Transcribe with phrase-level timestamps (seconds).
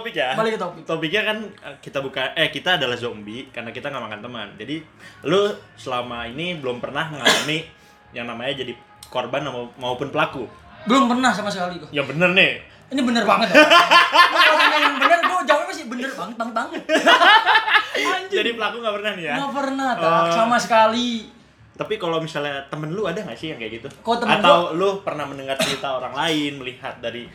[0.00, 0.32] topik ya.
[0.32, 0.82] Balik ke topik.
[0.88, 4.48] Topiknya kan eh, kita buka eh kita adalah zombie karena kita nggak makan teman.
[4.56, 4.80] Jadi
[5.28, 7.68] lu selama ini belum pernah mengalami
[8.16, 8.72] yang namanya jadi
[9.12, 10.48] korban mau- maupun pelaku.
[10.88, 11.92] Belum pernah sama sekali gua.
[11.92, 12.52] Ya bener nih.
[12.90, 13.62] Ini bener banget ya.
[14.50, 16.82] Kalau yang bener, gua jawabnya sih bener banget, banget banget.
[18.34, 19.34] Jadi pelaku nggak pernah nih ya.
[19.38, 20.10] Nggak pernah, tak.
[20.10, 20.26] Oh.
[20.34, 21.30] Sama sekali.
[21.78, 23.88] Tapi kalau misalnya temen lu ada nggak sih yang kayak gitu?
[23.90, 27.30] Temen Atau lu pernah mendengar cerita orang lain, melihat dari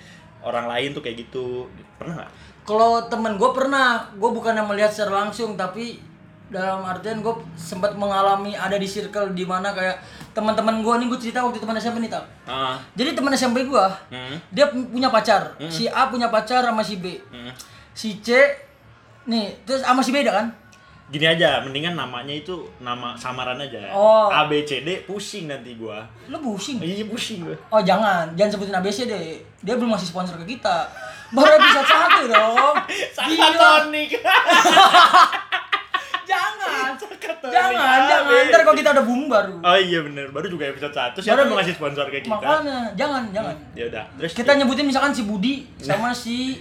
[0.46, 1.72] orang lain tuh kayak gitu?
[1.98, 2.32] Pernah nggak?
[2.66, 6.02] Kalau temen gue pernah, gue bukan yang melihat secara langsung, tapi
[6.46, 9.98] dalam artian gue sempat mengalami ada di circle di mana kayak
[10.30, 12.26] teman-teman gue nih gue cerita waktu teman SMP nih tak.
[12.46, 15.58] Ah, Jadi teman SMP gue, hmm, dia pu- punya pacar.
[15.68, 17.18] Si A punya pacar sama si B.
[17.24, 17.54] hmm.
[17.94, 18.30] Si C
[19.26, 20.48] nih terus sama si B ada kan?
[21.06, 23.94] Gini aja, mendingan namanya itu nama samaran aja.
[23.94, 24.26] Oh.
[24.28, 26.02] A B C D pusing nanti gua.
[26.26, 26.78] Lu pusing.
[26.78, 27.54] Iya pusing gua.
[27.70, 29.38] Oh jangan, jangan sebutin ABC deh.
[29.62, 30.90] Dia belum ngasih sponsor ke kita.
[31.28, 32.76] Baru episode satu dong.
[33.12, 33.70] Sangat Gila.
[33.82, 34.10] tonik.
[36.26, 36.90] Jangan.
[36.96, 38.10] Sakatonik Jangan, AB.
[38.10, 38.44] jangan.
[38.50, 39.56] Ntar kalau kita udah boom baru.
[39.60, 42.34] Oh iya bener, baru juga episode 1 Siapa Baru- mau ngasih sponsor kayak kita?
[42.36, 43.56] Makanya, jangan, jangan.
[43.74, 46.58] Ya udah, terus Kita nyebutin misalkan si Budi sama si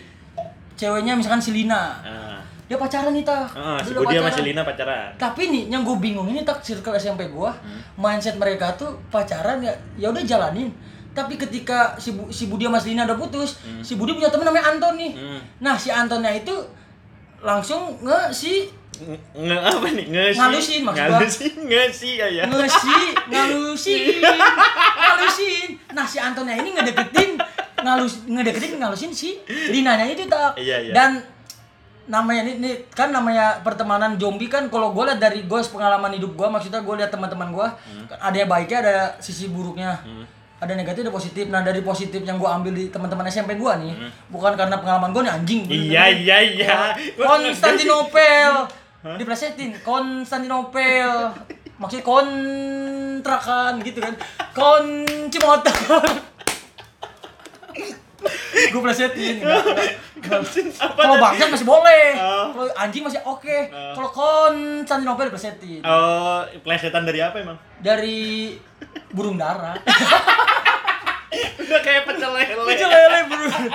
[0.75, 1.97] ceweknya misalkan si Lina.
[1.99, 3.49] Ah, Dia pacaran nih tak.
[3.53, 5.17] ah, si Budi sama si Lina pacaran.
[5.17, 7.57] Tapi nih yang gue bingung ini tak circle SMP gua,
[7.95, 10.69] mindset mereka tuh pacaran ya ya udah jalanin.
[11.15, 14.45] Tapi ketika si, Bu- si Budi sama si Lina udah putus, si Budi punya temen
[14.45, 15.13] namanya Anton nih.
[15.13, 15.41] Hmm.
[15.61, 16.51] Nah si Antonnya itu
[17.39, 18.53] langsung nge si
[18.95, 20.07] Nge, nge- apa nih?
[20.07, 20.39] Ngesi.
[20.39, 21.11] Ngalusin maksud gua.
[21.13, 22.43] Ngalusin, ngesi ya ya.
[22.47, 22.95] nge si
[23.29, 24.03] ngalusin
[25.01, 25.69] ngalusin.
[25.91, 27.31] Nah si Antonnya ini ngedeketin
[27.77, 30.55] ngalus ngedeketin ngalusin si Linanya itu tak.
[30.57, 30.93] Iya, iya.
[30.93, 31.11] Dan
[32.05, 36.31] namanya ini, ini kan namanya pertemanan zombie kan kalau gue lihat dari gue pengalaman hidup
[36.33, 38.05] gue maksudnya gue lihat teman-teman gue Hmm.
[38.13, 40.05] ada yang baiknya ada sisi buruknya
[40.61, 41.45] ada negatif ada positif.
[41.51, 43.93] Nah dari positif yang gue ambil di teman-teman SMP gue nih
[44.31, 45.63] bukan karena pengalaman gue nih anjing.
[45.67, 45.75] Hmm.
[45.75, 46.77] Iya, iya, iya.
[47.19, 48.53] Konstantinopel.
[49.19, 51.35] Diplesetin Konstantinopel.
[51.75, 54.15] Maksudnya kontrakan gitu kan.
[54.55, 55.75] Koncimotor
[58.73, 59.45] gue plesetin.
[59.45, 62.07] Apa Kalau bangsat masih boleh.
[62.17, 62.47] Oh.
[62.51, 63.59] Kalau anjing masih oke.
[63.71, 65.81] Kalau Konstantinopel plesetin.
[65.81, 67.57] Oh, plesetan dari apa emang?
[67.79, 68.55] Dari
[69.11, 69.77] burung dara.
[71.57, 72.55] Udah kayak pecel lele.
[72.67, 73.65] Kecil lele burung.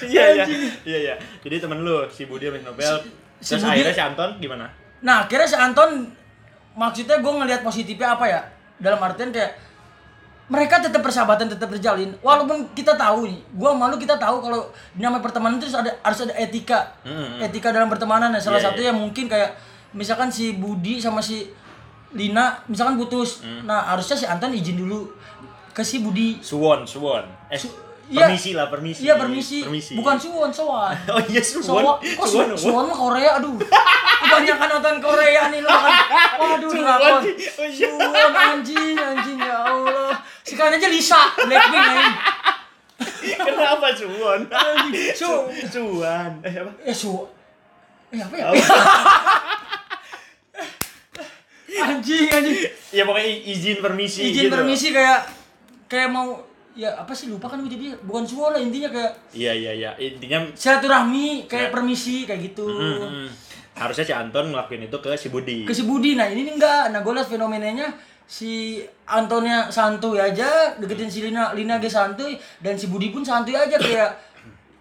[0.00, 0.44] Iya, iya.
[0.86, 1.14] Iya, iya.
[1.42, 2.94] Jadi temen lu si Budi sama si Nobel.
[2.94, 4.66] Si- si Terus Budi- akhirnya si Anton gimana?
[5.02, 5.90] Nah, akhirnya si Anton
[6.72, 8.40] maksudnya gue ngelihat positifnya apa ya?
[8.78, 9.58] Dalam artian kayak
[10.48, 14.64] mereka tetap persahabatan tetap terjalin walaupun kita tahu nih gua malu kita tahu kalau
[14.94, 18.78] namanya pertemanan itu harus ada harus ada etika Hmm, etika dalam pertemanan ya salah satu
[18.78, 18.88] iya.
[18.88, 19.52] yang mungkin kayak
[19.90, 21.48] misalkan si Budi sama si
[22.10, 23.64] Lina misalkan putus Hmm.
[23.64, 25.12] nah harusnya si Anton izin dulu
[25.70, 27.22] ke si Budi Suwon, Suwon.
[27.46, 27.60] Eh,
[28.08, 28.24] iya.
[28.24, 29.00] permisi lah, permisi.
[29.04, 29.92] iya permisi, Permisi.
[29.94, 31.62] bukan Suwon Sowan Oh iya, Suwon.
[31.62, 31.96] Suwon.
[32.24, 33.54] Suwon, Suwon mah Korea, aduh.
[34.18, 35.92] Kebanyakan nonton Korea nih lu kan.
[36.40, 36.98] Waduh, Suwon.
[36.98, 37.86] Oh, iya.
[37.86, 40.17] Suwon anjing, anjing ya Allah.
[40.48, 42.14] Sekarang aja Lisa, Blackpink anjing.
[43.38, 44.40] Kenapa Suwon?
[45.12, 45.30] Su,
[45.68, 46.40] Suwan.
[46.40, 46.72] Eh apa?
[46.82, 47.12] eh su.
[48.08, 48.46] Eh apa ya?
[51.78, 52.58] Anjing, anjing.
[52.90, 54.54] Ya pokoknya izin permisi Izin gitu.
[54.54, 55.28] permisi kayak
[55.84, 56.40] kayak mau
[56.72, 59.90] ya apa sih lupa kan gue jadi bukan Suwon lah intinya kayak Iya, iya, iya.
[59.94, 61.70] Intinya silaturahmi kayak Ya.
[61.70, 62.64] permisi kayak gitu.
[62.66, 63.28] mm,
[63.76, 65.62] harusnya si Anton ngelakuin itu ke si Budi.
[65.62, 67.86] ke si Budi nah ini nih enggak nah gue liat fenomenanya
[68.28, 73.56] si Antonnya santuy aja deketin si Lina Lina ge santuy dan si Budi pun santuy
[73.56, 74.12] aja kayak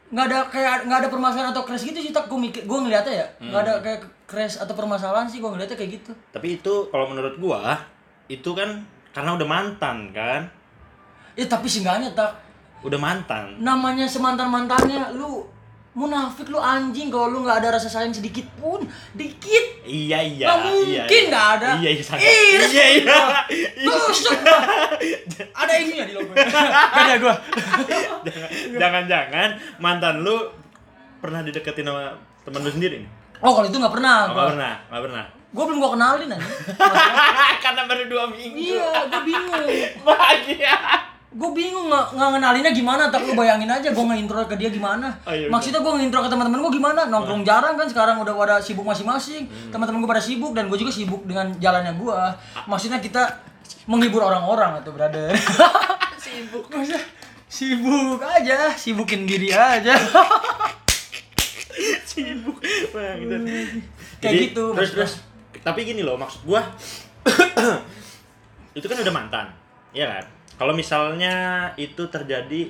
[0.07, 3.13] nggak ada kayak nggak ada permasalahan atau crash gitu sih tak gue mikir gue ngeliatnya
[3.17, 7.07] ya nggak ada kayak crash atau permasalahan sih gue ngeliatnya kayak gitu Tapi itu kalau
[7.07, 7.79] menurut gua
[8.27, 10.43] itu kan karena udah mantan kan?
[11.33, 12.35] ya tapi seenggaknya tak
[12.83, 13.57] Udah mantan.
[13.57, 15.41] namanya semantan mantannya lu
[15.97, 18.85] munafik lu anjing kalau lu nggak ada rasa sayang sedikit pun
[19.17, 20.45] dikit Iya, iya.
[20.45, 21.29] Nggak iya, mungkin iya.
[21.31, 21.69] nggak ada.
[21.79, 22.27] Iya, iya, sangat.
[22.27, 23.17] Iris Iya, iya.
[23.87, 24.35] tusuk
[25.63, 27.35] ada ininya di logo gak ada gue
[28.83, 29.49] Jangan-jangan
[29.79, 30.37] mantan lu
[31.17, 32.13] pernah dideketin sama
[32.45, 33.09] temen lu sendiri nih?
[33.41, 34.29] Oh kalau itu nggak pernah.
[34.29, 35.25] Oh, nggak pernah, nggak pernah.
[35.55, 36.47] Gue belum gue kenalin aja.
[37.63, 38.57] Karena baru dua minggu.
[38.59, 39.65] iya, gue bingung.
[40.05, 40.75] Bahagia.
[41.27, 43.11] Gue bingung nggak nggak ngenalinnya gimana.
[43.11, 45.11] Tak lu bayangin aja gue nge-intro ke dia gimana.
[45.27, 47.01] Oh, iya, Maksudnya gue nge-intro ke teman-teman gue gimana.
[47.11, 49.47] Nongkrong jarang kan sekarang udah pada sibuk masing-masing.
[49.67, 52.19] Teman-teman gue pada sibuk dan gue juga sibuk dengan jalannya gue.
[52.71, 53.43] Maksudnya kita
[53.87, 55.35] menghibur orang-orang atau brother.
[56.23, 57.03] sibuk maksudnya
[57.47, 59.95] sibuk aja, sibukin diri aja.
[62.09, 62.57] Sibuk.
[62.91, 63.35] Wah, gitu.
[64.17, 65.13] Kayak Jadi, gitu, Terus terus
[65.61, 66.63] tapi gini loh maksud gua
[68.77, 69.45] itu kan udah mantan.
[69.93, 70.25] Iya kan?
[70.57, 71.35] Kalau misalnya
[71.75, 72.69] itu terjadi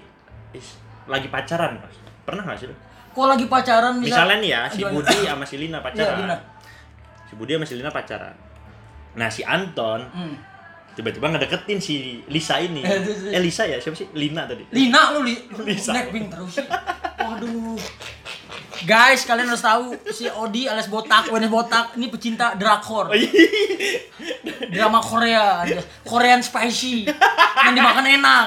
[0.51, 0.75] is-
[1.05, 1.95] lagi pacaran Mas.
[2.21, 2.67] pernah nggak sih?
[3.09, 4.93] Kalau lagi pacaran misal- misalnya nih ya si Gimana?
[4.93, 6.35] Budi sama si Lina Iya, pacaran Lina.
[7.23, 8.35] si Budi sama si Lina pacaran
[9.13, 10.35] nah si Anton Hmm.
[10.93, 11.95] tiba-tiba ngedeketin si
[12.27, 12.99] Lisa ini Eh,
[13.31, 15.33] eh Lisa ya siapa sih Lina tadi Lina lu li
[15.65, 15.95] Lisa.
[15.95, 16.59] Blackpink terus.
[17.17, 17.79] Waduh.
[18.79, 23.09] Guys, kalian harus tahu si Odi alias botak, Wenes botak ini pecinta drakor.
[23.09, 23.25] Oh, iya.
[24.69, 25.65] Drama Korea,
[26.03, 27.09] Korean spicy.
[27.59, 28.45] Yang dimakan enak.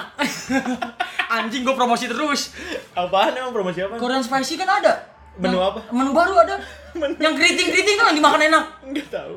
[1.37, 2.55] Anjing gue promosi terus.
[2.93, 4.93] apaan emang promosi apa Korean spicy kan ada.
[5.37, 5.81] Menu Yang- apa?
[5.91, 6.57] Menu baru ada.
[7.25, 8.65] Yang keriting-keriting tuh yang dimakan enak.
[8.85, 9.37] nggak tahu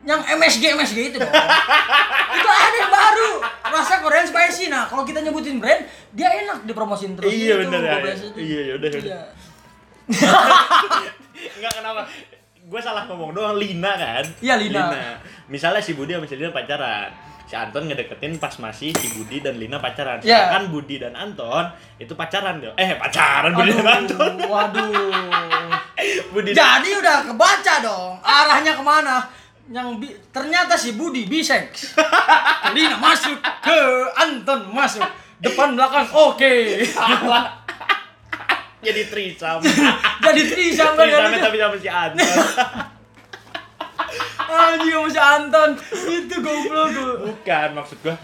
[0.00, 1.28] Yang MSG MSG itu dong.
[2.36, 3.30] itu ada yang baru.
[3.68, 4.68] Rasa Korean spicy.
[4.68, 7.28] Nah, kalau kita nyebutin brand, dia enak dipromosin terus.
[7.28, 8.38] iya Itu, bener ya biasa itu.
[8.38, 9.20] iya yaudah yaudah Iya.
[11.50, 12.02] Enggak kenapa
[12.62, 14.92] gue salah ngomong doang Lina kan Iya, Lina.
[15.46, 17.08] misalnya si Budi sama si Lina pacaran
[17.48, 20.52] si Anton ngedeketin pas masih si Budi dan Lina pacaran Iya.
[20.52, 21.64] sedangkan Budi dan Anton
[21.96, 25.72] itu pacaran dong eh pacaran Budi dan Anton Aduh, waduh.
[26.30, 29.16] Budi dan Jadi udah kebaca dong arahnya ke mana.
[29.66, 31.96] Yang bi- ternyata si Budi bisex.
[32.74, 33.78] Lina masuk ke
[34.14, 35.04] Anton masuk
[35.38, 36.54] depan belakang oke.
[36.84, 37.48] salah
[38.84, 39.58] jadi trisam
[40.20, 41.44] Jadi trisam kan trisamnya kan?
[41.44, 42.36] tapi sama si Anton
[44.48, 45.70] Anjing sama si Anton
[46.08, 47.12] itu goblok tuh.
[47.26, 48.16] bukan maksud gua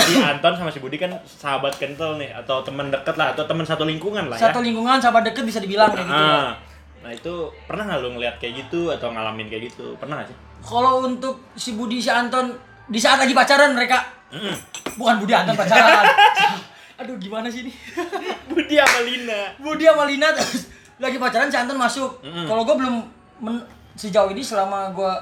[0.00, 3.62] si Anton sama si Budi kan sahabat kental nih atau teman deket lah atau teman
[3.62, 6.14] satu lingkungan lah ya Satu lingkungan sahabat deket bisa dibilang kayak gitu.
[6.16, 6.56] Ah.
[7.00, 7.34] Nah itu
[7.66, 9.92] pernah nggak lu ngeliat kayak gitu atau ngalamin kayak gitu?
[9.94, 10.38] Pernah nggak sih?
[10.62, 12.48] Kalau untuk si Budi si Anton
[12.86, 14.00] di saat lagi pacaran mereka
[14.30, 14.56] Mm-mm.
[14.94, 16.04] bukan Budi Anton pacaran.
[17.02, 17.72] Aduh gimana sih ini?
[18.48, 19.40] Budi sama Lina.
[19.58, 22.22] Budi sama Lina terus lagi pacaran si Anton masuk.
[22.22, 22.46] Mm-mm.
[22.46, 22.96] Kalau gue belum
[23.42, 25.12] men- sejauh ini selama gue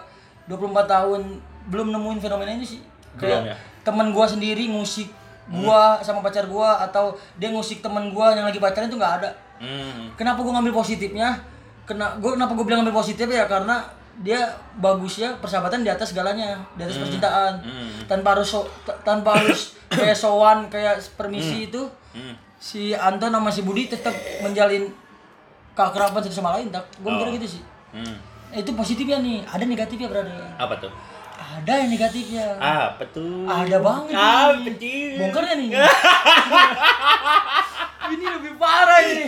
[0.44, 1.20] 24 tahun
[1.64, 2.80] belum nemuin fenomena ini sih.
[3.14, 3.56] Belum Kayak ya?
[3.82, 5.08] temen gue sendiri ngusik
[5.44, 9.30] gua sama pacar gua atau dia ngusik temen gua yang lagi pacaran itu nggak ada.
[9.58, 10.10] Hmm.
[10.14, 11.38] Kenapa gue ngambil positifnya?
[11.82, 13.82] Kena gue kenapa gue bilang ngambil positif ya karena
[14.18, 14.38] dia
[14.76, 17.58] bagusnya persahabatan di atas segalanya, di atas percintaan.
[17.58, 17.90] Hmm.
[18.06, 18.70] Tanpa harus so-
[19.02, 22.34] tanpa harus kayak sowan kayak permisi itu Hmm.
[22.56, 24.84] si Anton sama si Budi tetap menjalin
[25.72, 27.32] keakraban satu sama lain tak mikir Oh.
[27.32, 28.16] gitu sih Hmm.
[28.54, 29.44] Itu positifnya nih.
[29.44, 30.92] Ada negatifnya brother Apa tuh?
[31.42, 32.46] ada yang negatifnya.
[32.56, 33.44] Apa tuh?
[33.44, 34.72] ada banget Apa nih.
[34.80, 35.20] sih?
[35.20, 35.68] bongkar ya nih.
[38.12, 39.26] Ini lebih parah ini.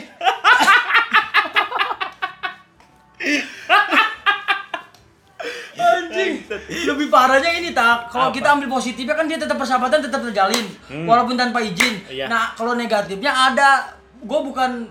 [5.75, 6.33] Anjing.
[6.87, 8.09] Lebih parahnya ini tak.
[8.09, 10.65] Kalau kita ambil positifnya kan dia tetap persahabatan tetap terjalin.
[11.05, 12.01] Walaupun tanpa izin.
[12.09, 12.31] Iya.
[12.31, 13.91] nah kalau negatifnya ada.
[14.25, 14.89] Gue bukan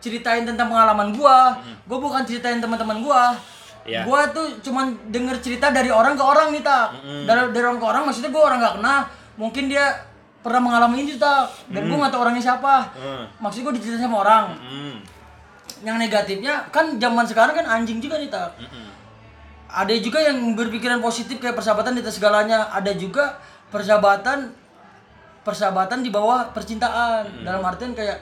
[0.00, 1.36] ceritain tentang pengalaman gue
[1.84, 3.22] gue bukan ceritain teman-teman gue
[3.80, 4.04] Iya.
[4.04, 7.86] gue tuh cuman denger cerita dari orang ke orang nih tak dari, dari orang ke
[7.88, 9.00] orang maksudnya gue orang nggak kenal.
[9.40, 9.86] Mungkin dia
[10.44, 12.92] pernah mengalami ini tak dan gue nggak tahu orangnya siapa.
[12.92, 13.24] Hmm.
[13.40, 14.44] maksudnya gue diceritain sama orang.
[14.56, 14.96] Hmm.
[15.80, 18.84] yang negatifnya kan zaman sekarang kan anjing juga nih tak Mm-mm.
[19.72, 22.68] ada juga yang berpikiran positif kayak persahabatan di atas segalanya.
[22.68, 23.40] Ada juga
[23.72, 24.52] persahabatan
[25.40, 27.48] persahabatan di bawah percintaan.
[27.48, 28.20] Dalam artian kayak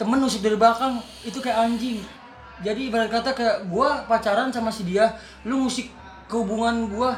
[0.00, 0.96] temen nusuk dari belakang
[1.28, 2.00] itu kayak anjing
[2.60, 5.08] jadi ibarat kata kayak gua pacaran sama si dia
[5.42, 5.88] lu musik
[6.24, 7.16] ke hubungan gua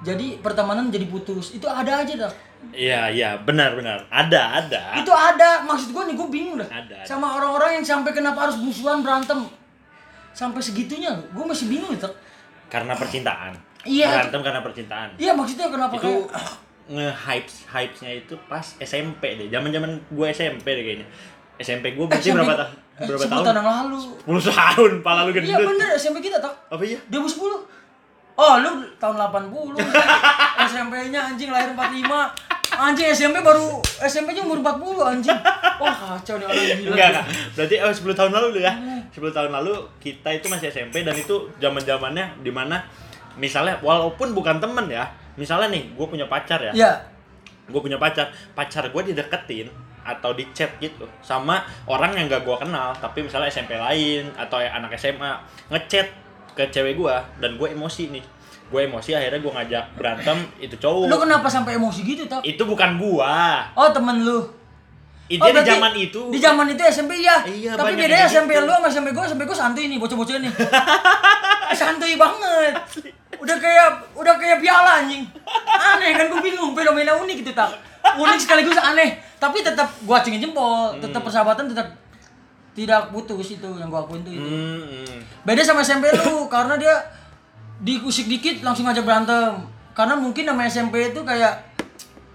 [0.00, 2.32] jadi pertemanan jadi putus itu ada aja dah
[2.72, 4.96] Iya iya benar benar ada ada.
[4.96, 7.04] itu ada maksud gua nih gua bingung dah Ada, ada.
[7.04, 9.44] sama orang-orang yang sampai kenapa harus musuhan berantem
[10.32, 12.08] sampai segitunya gua masih bingung itu
[12.72, 13.52] Karena percintaan.
[13.84, 14.08] Iya.
[14.08, 15.08] Berantem karena percintaan.
[15.14, 16.24] iya maksudnya kenapa itu kayak
[16.84, 19.48] nge-hype hypes-nya itu pas SMP deh.
[19.48, 21.06] Zaman-zaman gue SMP deh kayaknya.
[21.56, 22.72] SMP gue berarti SMP berapa tahun?
[22.94, 23.42] Berapa 10 tahun?
[23.42, 25.50] tahun yang lalu 10 tahun, pala lu gendut.
[25.50, 26.98] iya bener SMP kita tak Apa iya?
[27.10, 27.42] 2010
[28.34, 29.78] oh lu tahun 80
[30.70, 32.06] SMP-nya anjing lahir 45
[32.74, 35.38] anjing SMP baru SMP-nya umur 40 anjing
[35.76, 37.26] wah kacau nih orang gila Enggak, enggak.
[37.54, 38.72] Berarti oh, 10 tahun lalu ya.
[39.10, 42.82] 10 tahun lalu kita itu masih SMP dan itu zaman-zamannya di mana
[43.34, 45.06] misalnya walaupun bukan temen ya.
[45.34, 46.70] Misalnya nih, gue punya pacar ya.
[46.70, 46.92] ya
[47.66, 49.66] Gue punya pacar, pacar gue dideketin
[50.04, 54.60] atau di chat gitu sama orang yang gak gue kenal tapi misalnya SMP lain atau
[54.60, 55.32] anak SMA
[55.72, 56.06] ngechat
[56.54, 58.24] ke cewek gue dan gue emosi nih
[58.64, 62.62] gue emosi akhirnya gue ngajak berantem itu cowok lu kenapa sampai emosi gitu tak itu
[62.64, 64.64] bukan gua oh temen lu
[65.24, 67.40] Ide Oh, di zaman itu Di zaman itu SMP ya.
[67.48, 68.68] Iya, Tapi bedanya SMP gitu.
[68.68, 70.52] lu sama SMP gua, SMP gua santuy nih, bocah-bocah nih.
[71.80, 72.76] santuy banget.
[73.40, 75.24] Udah kayak udah kayak piala anjing.
[75.64, 77.72] Aneh kan gua bingung fenomena unik gitu tak.
[78.20, 81.26] Unik sekaligus aneh, tapi tetap gua acungin jempol, tetap Hmm.
[81.26, 81.88] persahabatan tetap
[82.72, 84.42] tidak putus itu yang gua akuin tuh itu.
[84.42, 85.18] Hmm, hmm.
[85.42, 86.94] Beda sama SMP lu karena dia
[87.78, 89.62] dikusik dikit langsung ngajak berantem.
[89.92, 91.70] Karena mungkin nama SMP itu kayak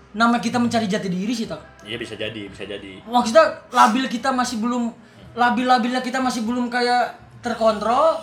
[0.10, 2.98] nama kita mencari jati diri sih tak Iya bisa jadi, bisa jadi.
[3.06, 4.90] maksudnya labil kita masih belum
[5.32, 8.18] labil-labilnya kita masih belum kayak terkontrol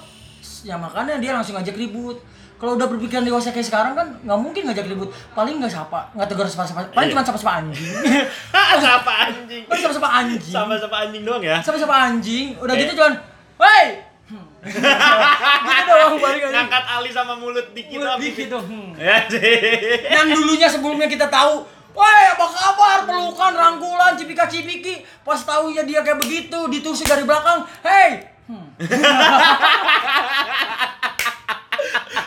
[0.60, 2.18] ya makanya dia langsung ngajak ribut
[2.56, 6.26] kalau udah berpikiran dewasa kayak sekarang kan nggak mungkin ngajak ribut paling nggak sapa nggak
[6.26, 7.12] tegur sapa sapa paling Iya.
[7.12, 7.84] cuma sapa sapa anjing
[8.76, 9.62] Siapa anjing?
[9.64, 11.56] paling sapa sapa anjing Sama-sama anjing doang ya.
[11.60, 13.12] sapa sapa anjing udah gitu cuman
[13.56, 13.84] woi
[14.26, 14.42] Hmm.
[15.70, 18.98] gitu doang balik aja Ngangkat alis sama mulut dikit Mulut dikit tuh hmm.
[18.98, 20.02] Ya sih.
[20.02, 22.98] yang dulunya sebelumnya kita tahu Woi, apa kabar?
[23.08, 25.00] Pelukan, rangkulan, cipika-cipiki.
[25.22, 27.64] Pas tahu ya dia kayak begitu, ditusuk dari belakang.
[27.80, 28.20] Hey!
[28.44, 28.68] Hmm.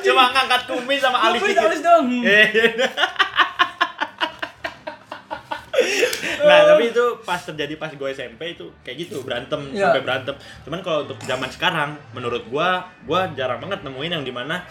[0.00, 2.06] Cuma ngangkat kumis sama alis Kumis, alis dong.
[6.40, 9.90] Nah tapi itu pas terjadi pas gue SMP itu kayak gitu berantem Iya.
[9.90, 10.34] sampai berantem
[10.64, 12.68] cuman kalau untuk zaman sekarang menurut gue
[13.04, 14.64] gue jarang banget nemuin yang di mana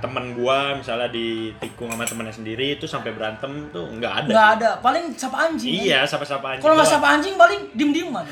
[0.00, 4.70] temen gue misalnya ditikung sama temennya sendiri itu sampai berantem tuh nggak ada Nggak ada.
[4.78, 5.72] Paling sapa anjing.
[5.82, 8.24] iya sapa-sapa anjing Kalau nggak sapa anjing paling diem-dieman.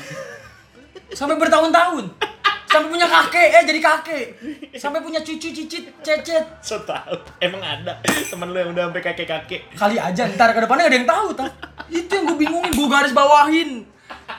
[1.09, 2.05] Sampai bertahun-tahun.
[2.73, 4.25] Sampai punya kakek, eh jadi kakek.
[4.73, 6.41] Sampai punya cucu, cicit, cecet.
[6.57, 10.59] so tau emang ada temen lu yang udah sampai kakek kakek Kali aja ntar ke
[10.59, 11.53] depannya ada yang tahu, tak?
[11.85, 13.85] Itu yang gue bingungin, gue garis bawahin.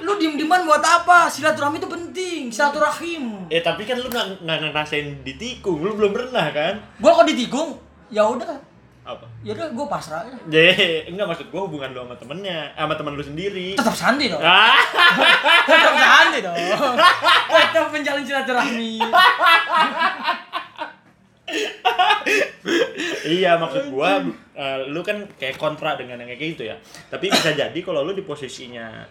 [0.00, 1.30] Lu diem-dieman buat apa?
[1.30, 3.46] Silaturahmi itu penting, silaturahim.
[3.46, 7.78] eh tapi kan lu nggak ngerasain ditikung lu belum pernah kan Gue kalau ditikung,
[8.10, 8.58] ya udah,
[9.04, 10.32] apa ya udah gue pasrah aja.
[10.48, 13.76] Jadi enggak maksud gua hubungan lu sama temennya, sama temen lu sendiri.
[13.76, 14.40] Tetap santai dong.
[14.40, 14.80] Ah,
[15.68, 16.56] Tetap santai dong.
[17.52, 18.96] Tetap menjalin silaturahmi.
[23.28, 24.24] iya maksud gua
[24.56, 26.76] eh, lu kan kayak kontra dengan yang kayak gitu ya.
[27.12, 29.04] Tapi bisa jadi kalau lu di posisinya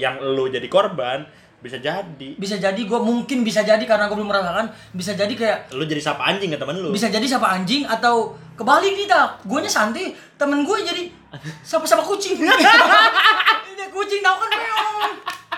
[0.00, 1.28] yang lu jadi korban,
[1.60, 5.58] bisa jadi Bisa jadi gue mungkin bisa jadi karena gue belum merasakan, bisa jadi kayak
[5.76, 6.88] lu jadi sapa anjing ke temen lu.
[6.88, 10.04] bisa jadi siapa anjing atau kebalik nih tak gue santai
[10.36, 11.02] temen gue jadi
[11.62, 12.36] siapa siapa kucing
[13.70, 15.12] ini kucing tau kan meong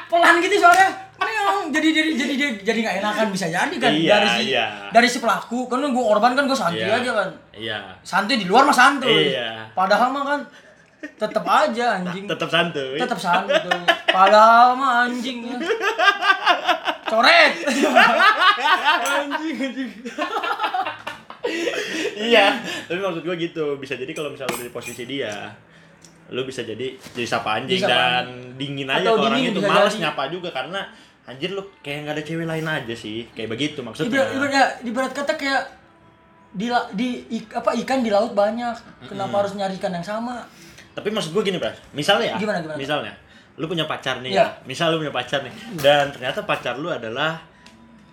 [0.06, 0.86] pelan gitu suaranya
[1.18, 4.64] meong jadi jadi jadi jadi jadi nggak enakan bisa jadi kan Iya, dari si iya.
[4.90, 6.98] dari si pelaku kan gue korban kan gue santai Iya.
[6.98, 7.78] aja kan Iya.
[8.02, 9.66] santai di luar mah santuy Iya.
[9.72, 10.40] padahal mah kan
[11.02, 12.94] tetep aja anjing Tetap santuy.
[12.94, 15.58] tetap santuy padahal mah anjing ya.
[17.04, 17.52] coret
[19.18, 19.90] anjing anjing
[22.14, 23.76] iya, tapi maksud gua gitu.
[23.76, 25.50] Bisa jadi kalau misalnya di posisi dia,
[26.28, 29.90] lu bisa jadi jadi sapa anjing dan dingin aja Atau ke orang dingin itu males
[29.90, 30.02] jadi.
[30.04, 30.80] nyapa juga karena
[31.22, 34.64] anjir lu kayak nggak ada cewek lain aja sih kayak begitu maksudnya Ibarat, ibarat, ya,
[34.84, 35.62] ibarat kata kayak
[36.50, 38.74] di di ik- apa ikan di laut banyak.
[39.04, 40.44] Kenapa harus nyari ikan yang sama?
[40.92, 42.76] tapi maksud gue gini Bras misalnya ya Gimana, gimana?
[42.76, 43.16] misalnya
[43.54, 44.44] lu punya pacar nih Iya.
[44.44, 44.48] ya.
[44.62, 47.40] misal lu punya pacar nih dan ternyata pacar lu adalah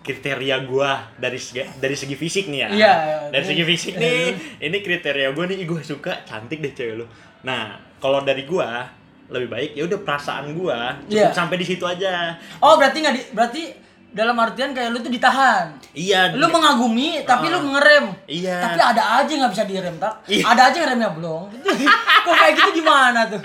[0.00, 3.16] kriteria gua dari segi, dari segi fisik nih ya Iya, iya.
[3.30, 4.22] dari segi fisik nih
[4.58, 7.06] ini kriteria gua nih gue suka cantik deh cewek lu
[7.40, 8.88] nah kalau dari gua
[9.28, 11.28] lebih baik ya udah perasaan gua Iya.
[11.28, 13.62] cukup sampai di situ aja Oh, berarti nggak di berarti
[14.10, 15.70] dalam artian kayak lu tuh ditahan.
[15.94, 18.10] iya Lu mengagumi tapi lu ngerem.
[18.26, 18.58] Iya.
[18.58, 20.18] Tapi ada aja nggak bisa direm, tak?
[20.26, 20.50] Iya.
[20.50, 21.46] Ada aja ngeremnya belum.
[22.26, 23.38] Kok kayak gitu gimana tuh?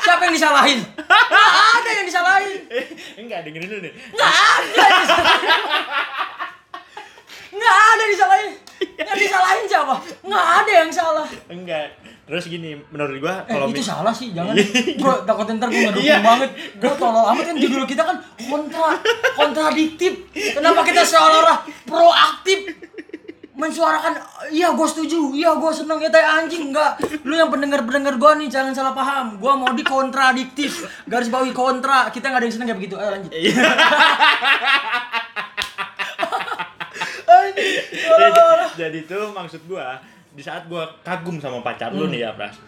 [0.00, 0.80] Siapa yang disalahin?
[0.96, 2.58] Nggak ada yang disalahin.
[3.16, 5.60] enggak dengerin dulu nih Nggak ada yang disalahin.
[7.50, 8.50] Nggak ada yang disalahin.
[8.96, 9.94] Yang disalahin siapa?
[10.22, 11.26] Nggak ada yang salah.
[11.48, 11.86] enggak
[12.22, 14.54] terus gini menurut gua Eh, kalau itu mi- salah sih, jangan.
[14.96, 16.22] Gua takut ntar gua ngedukung Iya.
[16.22, 16.50] banget.
[16.78, 18.94] Gua tolol amat kan judul kita kan kontra,
[19.34, 20.30] kontradiktif.
[20.32, 22.70] Kenapa kita seolah-olah proaktif
[23.60, 24.16] mensuarakan
[24.48, 25.36] iya gue setuju.
[25.36, 26.00] Iya gue seneng.
[26.00, 26.96] Ya teh anjing enggak.
[27.28, 29.36] Lu yang pendengar pendengar gue nih jangan salah paham.
[29.36, 32.08] Gue mau di kontradiktif garis bawahi kontra.
[32.08, 32.96] Kita nggak ada yang seneng kayak begitu.
[32.96, 33.30] Ayo lanjut.
[33.30, 33.54] Iya.
[37.30, 38.42] Anjing, jadi,
[38.76, 39.98] jadi tuh maksud gua
[40.34, 42.58] di saat gua kagum sama pacar lu nih ya Pras.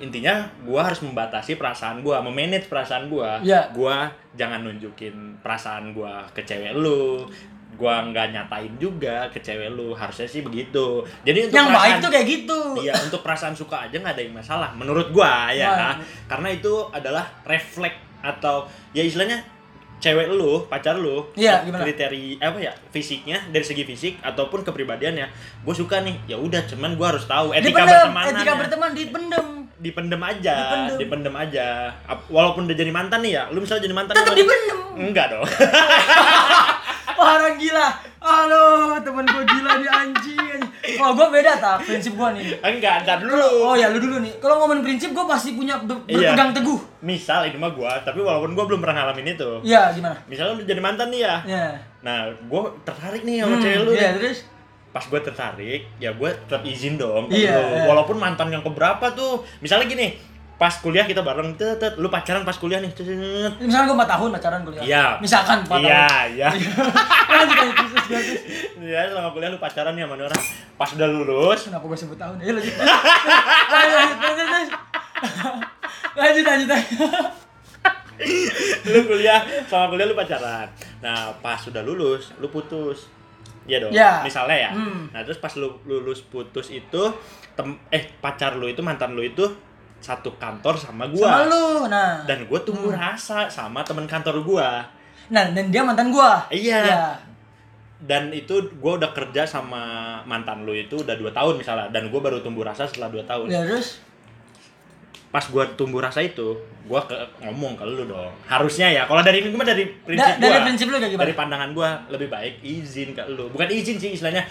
[0.00, 3.38] Intinya gua harus membatasi perasaan gua memanage perasaan gua.
[3.42, 3.70] Iya.
[3.74, 7.26] gua jangan nunjukin perasaan gua ke cewek lu
[7.72, 12.00] gua nggak nyatain juga ke cewek lu harusnya sih begitu jadi untuk yang baik perasaan-
[12.00, 15.68] tuh kayak gitu Iya, untuk perasaan suka aja nggak ada yang masalah menurut gua ya.
[15.68, 15.96] Wah.
[16.26, 19.40] Karena itu adalah refleks atau ya istilahnya
[19.98, 21.82] cewek lu, pacar lu, Iya, gimana?
[21.82, 25.30] kriteria apa ya fisiknya dari segi fisik ataupun kepribadiannya,
[25.62, 29.46] gue suka nih, ya udah, cuman gue harus tahu etika bertemanan, etika berteman dipendem
[29.78, 30.98] dipendem aja, Dipendem.
[30.98, 31.34] dipendem.
[31.36, 31.66] aja,
[32.28, 35.46] walaupun udah jadi mantan nih ya, lu misalnya jadi mantan, tetap dipendem enggak dong,
[37.24, 37.88] orang gila.
[38.18, 38.64] Halo,
[38.98, 40.60] temen gue gila nih anjing.
[40.94, 42.44] Kalau gue beda tak prinsip gue nih.
[42.60, 43.34] enggak, entar dulu.
[43.64, 44.34] Oh ya lu dulu nih.
[44.38, 46.30] Kalau ngomongin prinsip gue pasti punya ber- Iya.
[46.30, 46.80] berpegang teguh.
[47.00, 50.14] Misal ini mah gue, tapi walaupun gue belum pernah ngalamin itu, Iya, gimana?
[50.24, 51.66] misalnya lu jadi mantan nih ya, Ya.
[52.00, 53.90] Nah, gue tertarik nih sama Hmm, cewek lu.
[53.92, 54.18] Iya, nih.
[54.20, 54.38] terus
[54.92, 57.64] pas gue tertarik ya gue tetap izin dong Iya, lu.
[57.72, 57.82] iya.
[57.86, 60.20] walaupun mantan yang keberapa tuh misalnya gini
[60.62, 63.50] pas kuliah kita bareng tet, tet, lu pacaran pas kuliah nih tet, tet, tet.
[63.58, 64.82] Misalkan gue 4 tahun pacaran kuliah.
[64.86, 65.06] Iya.
[65.18, 65.82] Misalkan 4 tahun.
[65.82, 66.48] iya iya
[68.06, 68.30] terus.
[68.78, 70.42] Iya, selama kuliah lu pacaran nih sama nih orang.
[70.78, 72.38] Pas udah lulus, Kenapa gue sebut tahun?
[72.38, 72.74] Ayo lanjut.
[76.14, 77.02] Lanjut lanjut lanjut.
[78.86, 80.70] lu kuliah, selama kuliah lu pacaran.
[81.02, 83.10] Nah, pas udah lulus, lu putus.
[83.66, 83.90] Iya dong.
[83.90, 84.22] Ya.
[84.22, 84.70] Misalnya ya.
[84.70, 85.10] Hmm.
[85.10, 87.02] Nah, terus pas lu lulus putus itu
[87.58, 89.71] tem eh pacar lu itu mantan lu itu
[90.02, 91.30] satu kantor sama gua.
[91.30, 91.64] Sama lu.
[91.86, 92.26] Nah.
[92.26, 94.82] Dan gua tumbuh rasa sama temen kantor gua.
[95.30, 96.42] Nah, dan dia mantan gua.
[96.50, 96.82] Iya.
[96.82, 97.04] Iya.
[98.02, 102.18] Dan itu gua udah kerja sama mantan lu itu udah dua tahun misalnya dan gua
[102.18, 103.46] baru tumbuh rasa setelah dua tahun.
[103.46, 104.02] Ya terus
[105.32, 106.52] pas gua tumbuh rasa itu
[106.84, 110.52] gua ke, ngomong ke lu dong harusnya ya kalau dari gua dari prinsip Da- dari
[110.52, 111.24] gua prinsip lu gimana?
[111.24, 114.44] dari pandangan gua lebih baik izin ke lu bukan izin sih istilahnya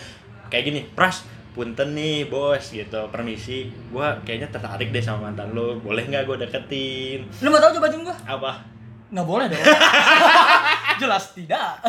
[0.50, 5.76] kayak gini pras punten nih bos gitu permisi gua kayaknya tertarik deh sama mantan lu
[5.78, 8.16] boleh nggak gua deketin lu mau tahu cobain gua?
[8.26, 8.54] apa
[9.12, 9.60] Nggak boleh dong.
[11.04, 11.84] Jelas tidak.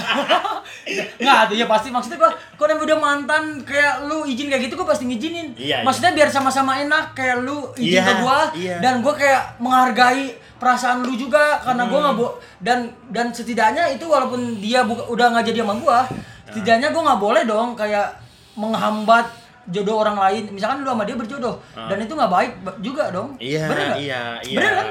[1.23, 4.75] Nggak, tuh ya pasti maksudnya gua kalau yang udah mantan kayak lu izin kayak gitu
[4.75, 5.55] gua pasti ngizinin.
[5.55, 5.87] Iya, iya.
[5.87, 8.77] maksudnya biar sama-sama enak kayak lu izin Iya, ke gua iya.
[8.83, 12.05] dan gua kayak menghargai perasaan lu juga karena gua Hmm.
[12.05, 12.27] nggak bo
[12.59, 12.79] dan
[13.11, 16.07] dan setidaknya itu walaupun dia buka, udah nggak jadi sama gua, Nah.
[16.51, 18.19] setidaknya gua nggak boleh dong kayak
[18.55, 19.27] menghambat
[19.65, 20.43] jodoh orang lain.
[20.51, 23.37] Misalkan lu sama dia berjodoh dan itu nggak baik ba- juga dong.
[23.37, 23.99] Iya Bener nggak?
[23.99, 24.87] iya iya Bener kan?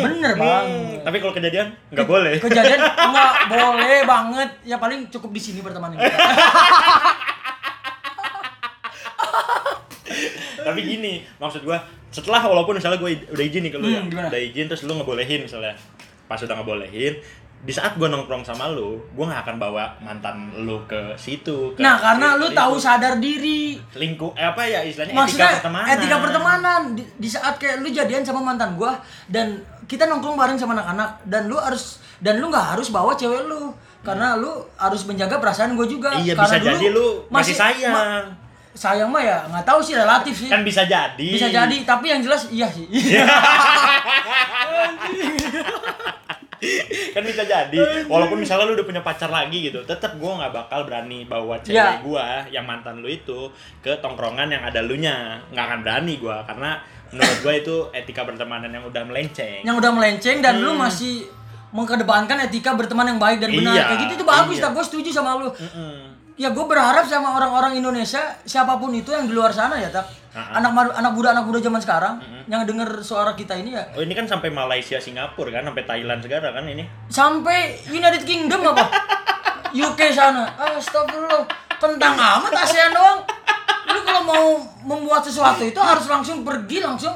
[0.00, 0.40] Bener, Mm.
[0.40, 0.68] Bang.
[1.02, 4.50] tapi kalau kejadian nggak boleh Kejadian nggak boleh banget.
[4.62, 6.14] Ya paling cukup di sini pertemanan kita.
[10.58, 14.08] tapi gini maksud gua setelah walaupun misalnya gue udah izin nih ke lu ya Hmm,
[14.08, 14.28] gimana?
[14.28, 15.76] udah izin terus lu ngebolehin misalnya
[16.24, 17.14] pas udah ngebolehin
[17.58, 21.78] di saat gue nongkrong sama lu gue nggak akan bawa mantan lu ke situ ke
[21.78, 23.78] Nah, karena lu tahu sadar diri.
[23.92, 27.88] lingkup eh, apa ya istilahnya Maksudnya etika pertemanan etika pertemanan di, di saat kayak lu
[27.88, 28.92] jadian sama mantan gua
[29.26, 33.44] dan kita nongkrong bareng sama anak-anak dan lu harus dan lu nggak harus bawa cewek
[33.44, 33.68] lu
[34.00, 36.08] karena lu harus menjaga perasaan gua juga.
[36.14, 38.22] iya Karena bisa dulu jadi lu masih, sayang ma-
[38.72, 40.46] sayang mah ya nggak tahu sih relatif sih.
[40.46, 42.84] kan bisa jadi Bisa jadi, tapi yang jelas iya sih.
[47.14, 50.82] kan bisa jadi walaupun misalnya lu udah punya pacar lagi gitu tetap gue nggak bakal
[50.82, 52.00] berani bawa cewek Ya.
[52.00, 56.40] gua yang mantan lu itu ke tongkrongan yang ada lu nya nggak akan berani gua
[56.42, 60.82] karena menurut gua itu etika pertemanan yang udah melenceng yang udah melenceng dan lu Hmm.
[60.82, 61.28] masih
[61.68, 64.62] mengkedepankan etika berteman yang baik dan benar Iya, kayak gitu itu bagus iya.
[64.62, 66.15] tak gue setuju sama lu Mm-mm.
[66.36, 70.04] Ya gue berharap sama orang-orang Indonesia siapa pun itu yang di luar sana ya tak
[70.36, 70.60] Ha-ha.
[70.60, 73.88] anak anak muda anak muda zaman sekarang yang denger suara kita ini ya.
[73.96, 76.84] Oh ini kan sampai Malaysia Singapura kan sampai Thailand segala kan ini.
[77.08, 78.84] Sampai United Kingdom apa?
[79.88, 80.44] UK sana.
[80.60, 81.40] Astagfirullah
[81.80, 83.24] tentang amat ASEAN doang
[83.94, 84.46] lu kalau mau
[84.82, 87.14] membuat sesuatu itu harus langsung pergi langsung.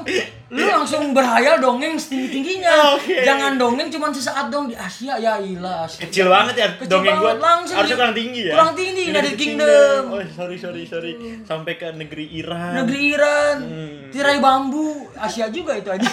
[0.51, 3.23] Lu langsung berhayal dongeng setinggi tingginya Oke.
[3.23, 4.67] jangan dongeng cuma sesaat dong.
[4.67, 6.03] Di Asia ya ilah Asia.
[6.03, 7.31] kecil banget ya Kecil dongeng gua.
[7.31, 8.53] Banget, langsung harusnya kurang tinggi ya.
[8.55, 10.01] kurang tinggi, United Kingdom.
[10.11, 11.11] oh sorry sorry sorry.
[11.47, 12.83] Sampai ke negeri Iran.
[12.83, 13.55] Negeri Iran.
[13.63, 14.11] Hmm.
[14.11, 15.07] tirai bambu.
[15.15, 16.03] Asia juga itu aja.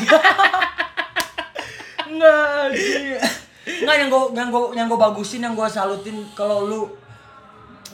[2.09, 3.05] Enggak, anjing.
[3.68, 6.83] Enggak yang gue yang gue yang gue bagusin yang gue salutin kalau lu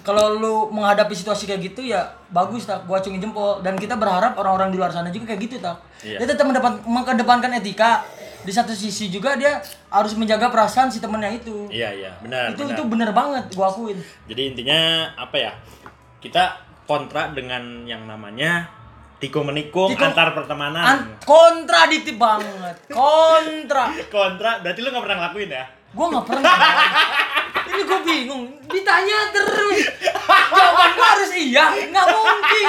[0.05, 4.37] kalau lu menghadapi situasi kayak gitu ya bagus tak gua acungin jempol dan kita berharap
[4.37, 6.21] orang-orang di luar sana juga kayak gitu tak Iya.
[6.21, 8.05] dia tetap mendapat mengedepankan etika
[8.40, 9.57] di satu sisi juga dia
[9.88, 12.71] harus menjaga perasaan si temennya itu iya iya benar itu benar.
[12.71, 14.79] itu bener banget gua akuin Jadi intinya
[15.14, 15.53] apa ya?
[16.21, 16.45] Kita
[16.85, 18.69] kontra dengan yang namanya
[19.17, 20.85] tikung menikung Tikung- antar pertemanan.
[20.85, 25.64] An- kontradiktif banget kontra kontra berarti lu nggak pernah ngelakuin ya?
[25.94, 26.50] Gua nggak pernah.
[27.64, 28.42] Ini gue bingung.
[28.66, 29.78] Ditanya terus.
[30.50, 31.64] Jawaban gua harus iya.
[31.87, 32.66] Nggak mungkin.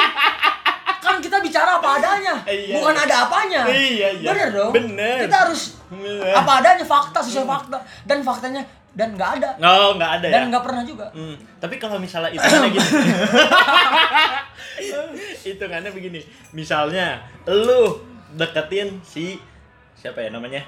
[0.97, 2.33] Kan kita bicara apa adanya.
[2.43, 2.73] Iya.
[2.75, 3.61] Bukan ada apanya.
[3.65, 4.27] Iya, iya.
[4.27, 4.71] Bener dong.
[4.71, 5.15] Bener.
[5.21, 6.31] Kita harus Bener.
[6.31, 8.61] apa adanya fakta sesuai fakta dan faktanya
[8.95, 10.31] dan nggak ada Oh, nggak ada ya.
[10.31, 11.05] dan nggak pernah juga.
[11.11, 12.79] Hmm, tapi kalau misalnya itu kan gini.
[15.45, 16.19] Hitungannya begini.
[16.51, 18.01] Misalnya lu
[18.33, 19.37] deketin si
[19.93, 20.61] siapa ya namanya?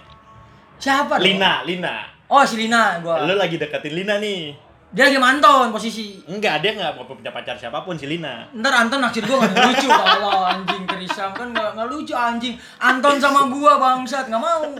[0.77, 1.17] Siapa?
[1.17, 1.25] dong?
[1.25, 1.95] Lina, Lina.
[2.27, 3.23] Oh si Lina gua.
[3.23, 4.51] Lu lagi deketin Lina nih.
[4.91, 6.23] Dia lagi manton posisi.
[6.27, 8.47] Enggak, dia nggak mau punya pacar siapa pun si Lina.
[8.55, 12.55] Ntar Anton naksir gua nggak lucu kalau anjing Trisam kan nggak nggak lucu anjing.
[12.79, 14.75] Anton sama gua bangsat nggak mau.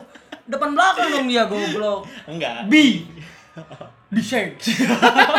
[0.48, 2.08] Depan belakang dong dia goblok.
[2.28, 2.68] Enggak.
[2.68, 3.04] B
[4.08, 4.80] bisex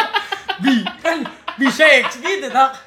[0.62, 0.66] B
[1.01, 1.25] kan
[1.57, 2.77] bisex gitu tak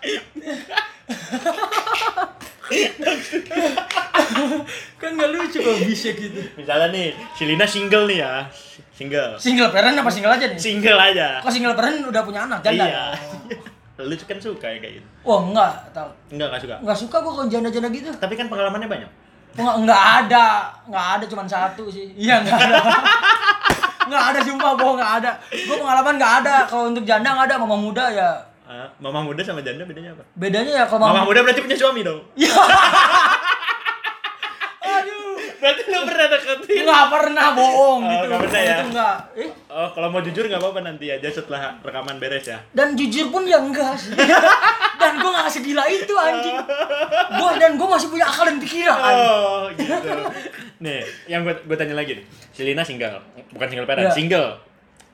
[5.01, 8.47] kan nggak lucu kalau bisex gitu Misalnya nih, si Lina single nih ya.
[9.01, 9.31] Single.
[9.35, 11.41] single parent apa single aja nih Single aja.
[11.41, 13.05] kok single parent udah punya anak janda Iya.
[14.01, 16.09] lu kan suka ya kayak gitu Wah enggak, tau.
[16.29, 18.09] enggak enggak suka Enggak suka gua kalau janda-janda gitu.
[18.15, 19.09] tapi kan pengalamannya banyak
[19.51, 20.45] Enggak, enggak ada,
[20.87, 22.07] enggak ada cuma satu sih.
[22.15, 22.79] Iya enggak ada.
[24.07, 25.31] Enggak ada sumpah gua enggak ada.
[25.67, 26.55] Gua pengalaman enggak ada.
[26.65, 28.31] Kalau untuk janda enggak ada, mama muda ya.
[28.63, 31.75] Ah, mama muda sama janda bedanya apa Bedanya ya kalau mama mama, muda berarti punya
[31.75, 32.55] suami dong Iya.
[35.61, 38.25] berarti lu pernah deketin Enggak pernah bohong Oh, gitu.
[38.25, 38.73] nggak pernah ya?
[38.73, 39.15] Itu enggak.
[39.35, 43.29] Eh, oh kalau mau jujur nggak apa-apa nanti aja setelah rekaman beres ya dan jujur
[43.29, 44.11] pun ya enggak sih.
[45.01, 46.57] dan gua enggak segila itu anjing.
[47.31, 48.97] Gua dan gua masih punya akal dan pikiran.
[48.97, 50.11] oh gitu
[50.79, 53.21] nih yang gue gue tanya lagi nih si Lina single
[53.51, 54.17] bukan single parent Iya.
[54.17, 54.49] single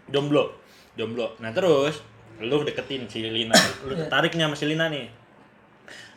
[0.08, 0.56] jomblo
[0.96, 2.00] jomblo nah terus
[2.40, 3.52] lu deketin si Lina
[3.84, 4.08] lu Iya.
[4.08, 5.12] tertarik nih sama si Lina nih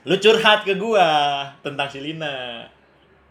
[0.02, 1.10] lu curhat ke gua
[1.60, 2.62] tentang si Lina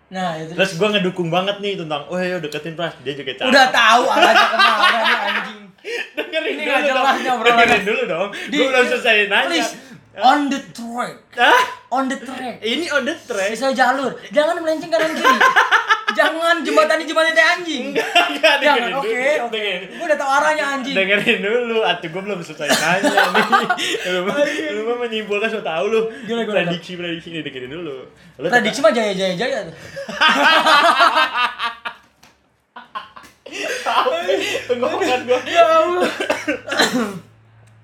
[0.09, 3.49] Nah, itu terus gua ngedukung banget nih tentang oh ya deketin pras dia juga cakep
[3.53, 5.61] udah tahu arahnya ke mana nih anjing.
[6.17, 9.71] dengerin Ini dulu dong dengerin dulu dong gua belum selesai nanya Please,
[10.19, 11.15] on the track.
[11.37, 11.61] Hah?
[11.93, 12.59] On the track.
[12.59, 14.11] ini on the track Sesuai jalur.
[14.35, 15.37] Jangan melenceng kanan kiri.
[16.09, 17.83] Jangan jembatan jembatan teh anjing.
[17.91, 18.89] Enggak, Jangan.
[18.89, 19.51] dengerin Oke, oke.
[19.51, 19.81] Dengerin.
[19.93, 20.95] Gue udah tahu arahnya anjing.
[20.95, 23.45] dengerin dulu atuh gue belum selesai nanya nih
[24.09, 24.19] lu
[24.73, 26.65] lu mah menyimpulkan so tau lu Gimana, gimana?
[26.65, 28.05] prediksi prediksi nih dengerin dulu lu
[28.41, 29.75] Prediksi mah jaya jaya jaya tuh.
[34.67, 36.09] tenggorokan gue Ya Allah.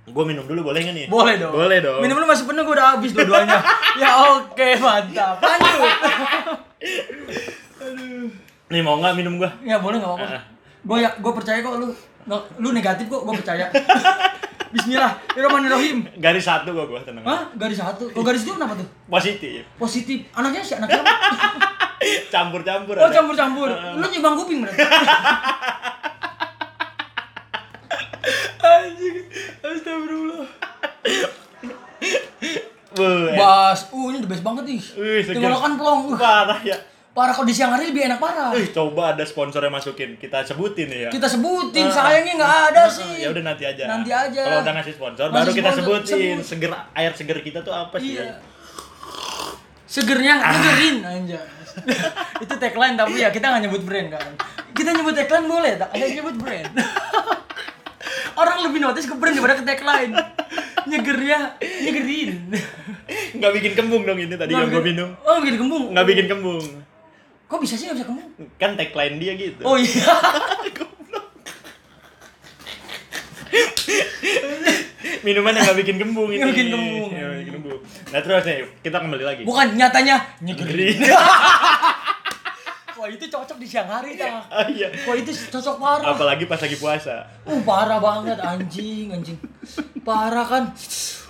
[0.05, 1.49] gue minum dulu boleh nggak nih Boleh dong.
[1.49, 3.57] boleh dong Minum lu masih penuh gue udah habis dua-duanya.
[4.01, 5.41] ya oke, mantap.
[5.41, 5.97] Lanjut.
[8.71, 10.27] nih mau nggak minum gue ya boleh enggak apa-apa.
[10.29, 10.43] Ah.
[10.85, 11.89] Gue ya gue percaya kok lu.
[12.25, 13.65] Nggak, lu negatif kok, gue percaya.
[14.75, 15.97] Bismillahirrahmanirrahim.
[16.19, 17.47] garis satu gue gue tenang Hah?
[17.55, 18.11] Garis satu.
[18.11, 18.87] Kalau garis dua kenapa tuh?
[19.07, 20.19] positif Positif.
[20.35, 21.01] Anaknya sih anaknya.
[21.01, 21.13] apa?
[22.29, 23.69] campur campur Oh campur-campur.
[23.73, 24.83] Lu nyumbang kuping berarti.
[28.61, 29.17] Anjing.
[29.85, 30.47] Astagfirullah.
[33.35, 34.81] Bas, uh ini the best banget nih.
[35.27, 36.01] Tenggorokan plong.
[36.09, 36.77] Uh, parah ya
[37.15, 38.51] parah kalau di siang hari lebih enak parah.
[38.51, 42.55] Wih, coba ada sponsor yang masukin kita sebutin nih ya Kita sebutin, Ah, sayangnya nggak
[42.67, 43.23] ada sih.
[43.23, 44.41] ya udah nanti aja Nanti aja.
[44.43, 46.43] kalau udah ngasih sponsor Ngasih baru kita sponsor, sebutin sebut.
[46.43, 48.35] seger air seger kita tuh apa sih Iya.
[49.87, 51.39] Segernya ngegerin aja.
[52.43, 54.31] Itu tagline tapi ya kita nggak nyebut brand kan.
[54.75, 56.67] Kita nyebut tagline boleh, tak ada yang nyebut brand.
[58.35, 60.13] Orang lebih notice ke brand daripada ke tagline.
[60.85, 61.39] Nyegernya,
[61.81, 62.31] nyegerin.
[63.35, 65.91] nggak bikin kembung dong ini tadi yang gue minum Oh, bikin kembung.
[65.91, 66.63] nggak bikin kembung
[67.45, 68.29] Kok bisa sih nggak bisa kembung?
[68.55, 70.07] kan tagline dia gitu Oh iya.
[75.23, 77.09] minuman yang nggak bikin kembung ini Nggak bikin kembung.
[77.11, 80.97] Nggak bikin kembung nah terus nih kita kembali lagi Bukan nyatanya nyegerin.
[83.05, 84.41] Wah, itu cocok di siang hari dah.
[84.49, 86.17] ah, iya Wah, itu cocok parah.
[86.17, 89.37] apalagi pas lagi puasa Uh, parah banget anjing, anjing.
[90.01, 90.73] Parah kan.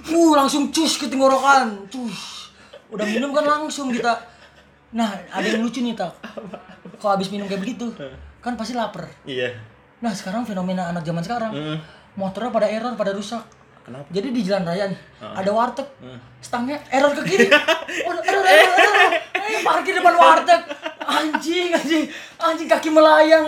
[0.08, 1.84] Uh, langsung cus ke tenggorokan.
[1.92, 2.48] Cus.
[2.88, 4.16] Udah minum kan langsung kita.
[4.96, 6.16] Nah, ada yang lucu nih, Tak.
[6.96, 7.92] Kalau habis minum kayak begitu,
[8.40, 9.12] kan pasti lapar.
[9.28, 9.52] iya
[10.00, 11.52] Nah, sekarang fenomena anak zaman sekarang.
[11.52, 11.78] Mm.
[12.16, 13.44] Motornya pada error, pada rusak.
[13.84, 15.84] kenapa Jadi di jalan raya nih, ada warteg.
[16.00, 16.18] Hmm.
[16.40, 17.52] Stangnya error ke kiri.
[18.08, 19.12] Error, error, error.
[19.36, 20.62] Eh, parkir depan warteg.
[21.06, 22.04] Anjing, anjing.
[22.38, 23.46] Anjing kaki melayang.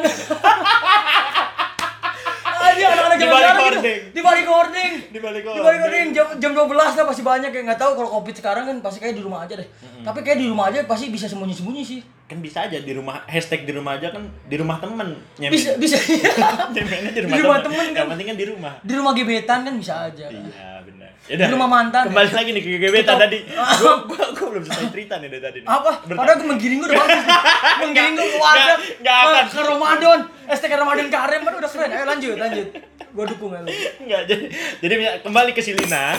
[2.57, 3.65] Anjing anak-anak Di balik sekarang gitu.
[3.65, 3.99] hording.
[4.13, 4.93] Di balik hording.
[5.07, 8.09] di balik Di balik hording jam jam 12 lah pasti banyak yang nggak tahu kalau
[8.19, 9.67] covid sekarang kan pasti kayak di rumah aja deh.
[10.01, 12.01] Tapi kayak di rumah aja pasti bisa sembunyi-sembunyi sih.
[12.27, 15.71] Kan bisa aja di rumah hashtag di rumah aja kan di rumah temen nyemen Bisa
[15.75, 15.95] bisa.
[16.75, 17.95] nyemennya di Di rumah, rumah temen, temen kan.
[17.95, 20.25] yang penting kan di rumah di rumah gebetan kan bisa aja.
[20.27, 22.03] iya benar Di rumah mantan.
[22.05, 23.37] kembali lagi nih ke gebetan Kita- tadi
[23.79, 25.67] gua, gua, gua belum selesai cerita nih dari tadi nih.
[25.69, 25.91] apa?
[26.01, 27.23] Berta- Padahal gue menggiring gue udah bagus.
[27.81, 28.63] Menggiring gue ke warteg.
[28.67, 29.43] Nggak- nggak akan.
[29.47, 30.19] Ke Ramadan.
[30.49, 31.89] STK Ramadan Karim kan udah keren.
[31.89, 32.67] Ayo lanjut, lanjut.
[33.09, 33.71] Gue dukung ya lu.
[33.97, 34.43] Enggak, jadi
[34.77, 36.15] jadi kembali ke si Lina.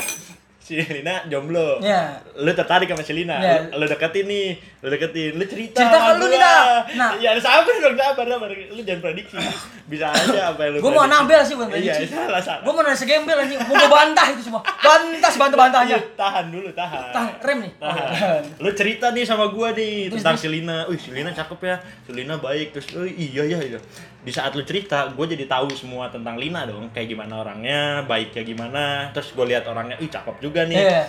[0.68, 1.80] Si Lina jomblo.
[1.80, 2.20] Ya.
[2.36, 3.40] Lu tertarik sama si Lina.
[3.40, 3.72] Ya.
[3.72, 4.46] Lu, lu deketin nih,
[4.84, 5.80] lu deketin, lu cerita.
[5.80, 6.28] Cerita ke lu gua.
[6.28, 6.60] nih, dah.
[6.92, 7.10] Nah.
[7.16, 8.48] ya sabar dong, sabar, sabar.
[8.52, 9.40] Lu jangan prediksi.
[9.88, 12.12] Bisa aja apa yang lu Gue mau nabel sih bukan Iya, prediksi.
[12.12, 12.60] salah, salah.
[12.60, 13.56] Gue mau nanya segembel anjing.
[13.56, 14.60] Gue bantah itu semua.
[14.60, 15.96] Bantah sebantah-bantahnya.
[15.96, 17.04] Iya, tahan dulu, tahan.
[17.16, 17.72] Tahan, rem nih.
[17.80, 18.42] Tahan.
[18.60, 20.44] Lu cerita nih sama gua nih Terus, tentang terus.
[20.44, 20.84] si Lina.
[20.84, 21.76] Wih, si Lina cakep ya.
[22.04, 22.76] Si Lina baik.
[22.76, 23.80] Terus, oh iya iya iya.
[24.18, 26.90] Di saat lu cerita, gue jadi tahu semua tentang Lina dong.
[26.90, 28.84] Kayak gimana orangnya, baiknya gimana.
[29.14, 30.78] Terus gue lihat orangnya, ih cakep juga nih.
[30.78, 31.02] Iya.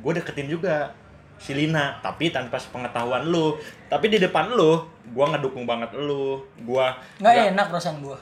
[0.00, 0.90] Gue deketin juga
[1.38, 3.54] si Lina, tapi tanpa sepengetahuan lu.
[3.86, 4.82] Tapi di depan lu,
[5.14, 6.42] gua ngedukung banget lu.
[6.66, 6.90] Gua
[7.22, 8.16] Nggak enak perasaan gue.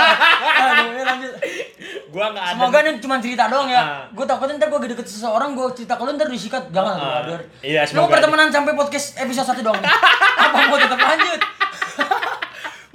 [0.56, 1.32] Aduh, ya lanjut.
[2.08, 2.52] gua nggak ada.
[2.56, 3.78] Semoga ini cuma cerita doang ya.
[3.78, 4.02] Ah.
[4.10, 6.64] Gue takutnya ntar gue deket seseorang, gue cerita ke lu ntar disikat.
[6.72, 7.20] Jangan, Ah.
[7.22, 7.40] brother.
[7.60, 9.82] Iya, Lu semoga pertemanan sampai podcast episode 1 doang.
[10.42, 11.40] Apa mau tetap lanjut?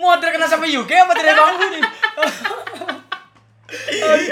[0.02, 1.84] mau terkena sampai UK apa tidak bangku nih?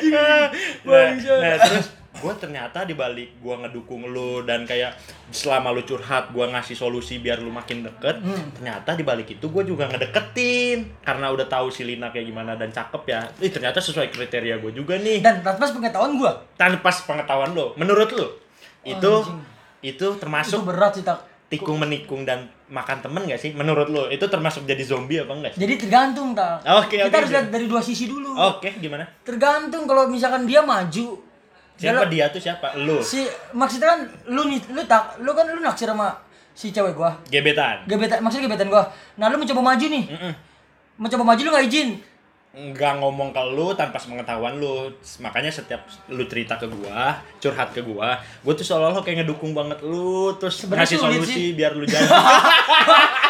[0.09, 0.49] nah,
[0.83, 4.91] nah, terus gue ternyata dibalik gue ngedukung lu dan kayak
[5.31, 8.51] selama lu curhat gue ngasih solusi biar lu makin deket Hmm.
[8.51, 13.03] ternyata dibalik itu gue juga ngedeketin karena udah tahu si Lina kayak gimana dan cakep
[13.07, 17.71] ya Ih, ternyata sesuai kriteria gue juga nih Dan tanpa pengetahuan gua, tanpa pengetahuan lo
[17.77, 18.27] menurut lu
[18.83, 19.39] itu Anjing.
[19.79, 21.23] itu itu termasuk berat sih tak.
[21.47, 25.51] tikung menikung dan makan temen gak sih menurut lo itu termasuk jadi zombie apa enggak
[25.53, 26.61] sih Jadi tergantung tak.
[26.77, 28.29] Oke, Kita oke, harus lihat dari dua sisi dulu.
[28.31, 31.17] oke gimana Tergantung kalau misalkan dia maju.
[31.75, 35.47] siapa dalam- dia tuh siapa lu Si maksudnya kan lu nih, lu tak, lu kan
[35.47, 36.11] lu naksir sama
[36.51, 37.15] si cewek gua.
[37.25, 38.83] gebetan Gebetan, maksudnya gebetan gua.
[39.15, 40.03] Nah, lu mencoba maju nih.
[40.07, 40.33] Mm-mm.
[40.97, 41.89] Mencoba maju lu gak izin.
[42.51, 47.79] Nggak ngomong ke lu tanpa pengetahuan lu makanya setiap lu cerita ke gua curhat ke
[47.79, 51.47] gua gua tuh seolah-olah kayak ngedukung banget lu terus Sebenarnya ngasih solusi sih.
[51.53, 52.01] biar lu jadi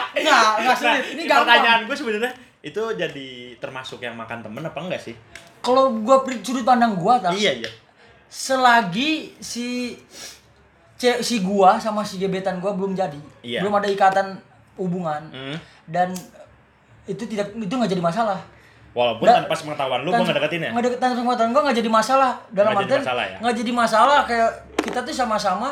[0.10, 1.04] Enggak, enggak sulit.
[1.12, 1.86] Ini Nah, pertanyaan gampang.
[1.86, 5.16] gua sebenarnya itu jadi termasuk yang makan temen apa enggak sih
[5.60, 7.36] Kalau gua sudut pandang gua tak.
[7.36, 7.70] iya iya
[8.26, 9.96] selagi si
[10.98, 13.62] si gua sama si gebetan gua belum jadi Iya.
[13.62, 14.28] belum ada ikatan
[14.76, 15.58] hubungan Hmm.
[15.86, 16.12] dan
[17.04, 18.40] itu tidak itu nggak jadi masalah
[18.92, 20.70] walaupun Da- tanpa pengetahuan lu gua ngedeketin ya.
[20.72, 22.32] nggak deket tanpa pengetahuan gua nggak jadi masalah.
[22.50, 23.38] Dalam jadi artian masalah ya?
[23.38, 24.50] nggak jadi masalah kayak
[24.80, 25.70] kita tuh sama-sama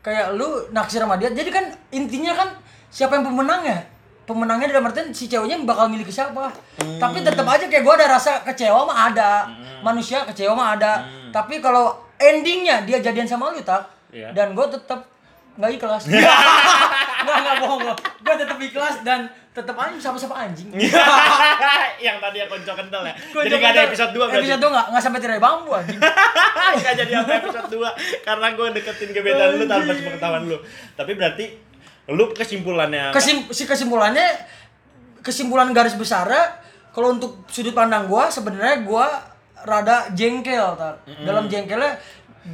[0.00, 1.28] kayak lu naksir sama dia.
[1.28, 2.48] Jadi kan intinya kan
[2.88, 3.78] siapa yang pemenangnya
[4.22, 6.50] pemenangnya dalam artian si ceweknya bakal milih ke siapa.
[6.76, 6.98] Hmm.
[6.98, 9.46] tapi tetap aja kayak gua ada rasa kecewa mah ada.
[9.80, 10.98] Manusia kecewa mah ada.
[10.98, 11.30] Hmm.
[11.30, 14.32] tapi kalau endingnya dia jadian sama lu tak Iya.
[14.32, 15.04] dan gua tetap
[15.54, 16.04] nggak ikhlas.
[17.16, 17.94] Nggak nggak bohong gua.
[18.20, 19.26] Gua tetap ikhlas dan
[19.56, 20.68] tetap aja sama-sama anjing?
[22.04, 23.14] Yang tadi yang konco kental ya.
[23.32, 24.44] Gua jadi nggak ada episode 2 berarti.
[24.44, 26.00] Episode 2 nggak nggak sampai tirai bambu anjing.
[26.76, 30.58] Gak jadi sampai episode 2 Karena gue deketin gebetan lu tanpa sepengetahuan lu.
[30.92, 31.46] Tapi berarti
[32.12, 34.28] Lu kesimpulannya Kesim, si kesimpulannya
[35.26, 36.62] kesimpulan garis besarnya
[36.94, 39.10] kalau untuk sudut pandang gua sebenarnya gua
[39.66, 41.02] rada jengkel tar.
[41.26, 41.98] Dalam jengkelnya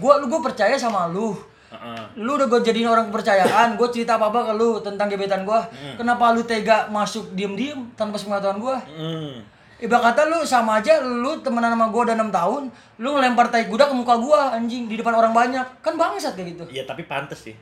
[0.00, 1.36] gua lu gua percaya sama lu.
[1.72, 2.02] Heeh.
[2.20, 5.64] Lu udah gue jadiin orang kepercayaan, gue cerita apa-apa ke lu tentang gebetan gua.
[5.96, 8.76] Kenapa lu tega masuk diem-diem tanpa sepengetahuan gua?
[8.84, 9.40] Hmm.
[9.82, 12.62] Ibarat kata lu sama aja lu temenan sama gua udah 6 tahun,
[13.02, 15.66] lu ngelempar tai kuda ke muka gua anjing di depan orang banyak.
[15.82, 16.64] Kan bangsat kayak gitu.
[16.70, 17.54] Iya tapi pantes sih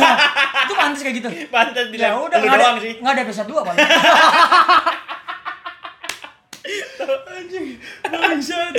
[0.66, 1.28] itu pantas kayak gitu.
[1.54, 3.78] Pantes Ya udah lu nggak ada, sih nggak ada episode 2 paling.
[7.32, 7.74] Anjing
[8.06, 8.74] Bangsat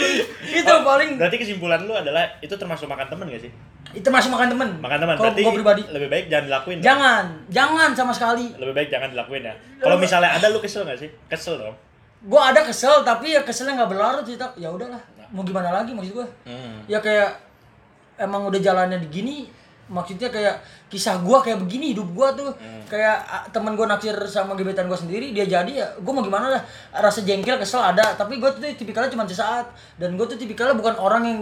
[0.47, 3.51] itu paling Berarti kesimpulan lu adalah Itu termasuk makan temen gak sih?
[3.93, 4.69] Itu masuk makan temen.
[4.81, 8.49] Makan teman Kalau Berarti gua pribadi lebih baik jangan dilakuin jangan, jangan sama sekali.
[8.57, 11.09] Lebih baik jangan dilakuin ya Kalau misalnya ada lu kesel gak sih?
[11.29, 11.77] Kesel dong
[12.25, 14.39] Gua ada kesel tapi ya keselnya nggak berlarut sih.
[14.55, 14.99] Ya udahlah.
[15.35, 16.27] Mau gimana lagi maksud gua?
[16.47, 16.79] Hmm.
[16.87, 17.35] Ya kayak
[18.15, 19.49] emang udah jalannya begini
[19.91, 22.55] maksudnya kayak kisah gua kayak begini hidup gua tuh
[22.87, 26.47] kayak ah, temen gua naksir sama gebetan gua sendiri dia jadi ya gua mau gimana
[26.47, 26.61] lah
[26.95, 29.67] rasa jengkel kesel ada tapi gua tuh tipikalnya cuma sesaat
[29.99, 31.39] dan gua tuh tipikalnya bukan orang yang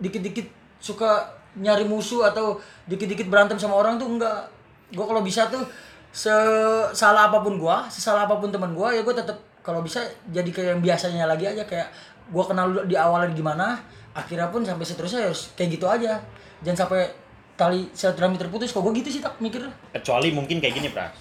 [0.00, 0.48] dikit-dikit
[0.80, 2.56] suka nyari musuh atau
[2.88, 4.48] dikit-dikit berantem sama orang tuh enggak.
[4.92, 5.64] Gua kalau bisa tuh
[6.12, 10.48] sesalah apa pun gua sesalah apa pun teman gua ya gua tetap kalau bisa jadi
[10.52, 11.88] kayak yang biasanya lagi aja kayak
[12.28, 13.80] gua kenal di awalnya gimana
[14.12, 16.20] akhirnya pun sampai seterusnya ya harus kayak gitu aja.
[16.62, 17.08] Jangan sampai
[17.56, 18.72] tali silaturahmi terputus.
[18.72, 21.12] Kok gua gitu sih tak mikir Kecuali mungkin kayak gini Pras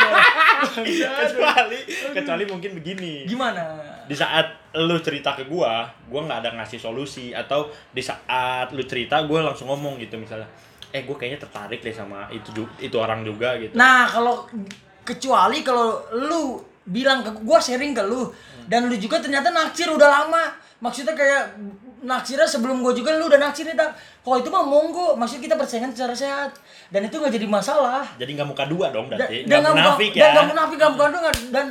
[0.00, 0.20] gua
[0.64, 1.10] anjing ya.
[1.28, 1.78] kecuali
[2.14, 3.62] kecuali mungkin begini gimana
[4.04, 8.82] di saat lu cerita ke gua gua nggak ada ngasih solusi atau di saat lu
[8.84, 10.46] cerita gua langsung ngomong gitu misalnya
[10.94, 14.46] eh gua kayaknya tertarik deh sama itu itu orang juga gitu Nah, kalau
[15.02, 18.30] kecuali kalau lu bilang ke gua sharing ke lu
[18.70, 20.54] dan lu juga ternyata naksir udah lama.
[20.78, 21.58] Maksudnya kayak
[22.06, 23.90] naksirnya sebelum gua juga lu udah naksir nih, tak.
[24.24, 26.50] Kalau itu mah monggo, maksudnya kita persaingan secara sehat.
[26.88, 28.08] Dan itu nggak jadi masalah.
[28.16, 29.44] jadi nggak muka dua dong Dan berarti.
[29.44, 30.32] dan nggak munafik dan ya.
[30.32, 31.66] nggak munafik, nggak bukan doang dan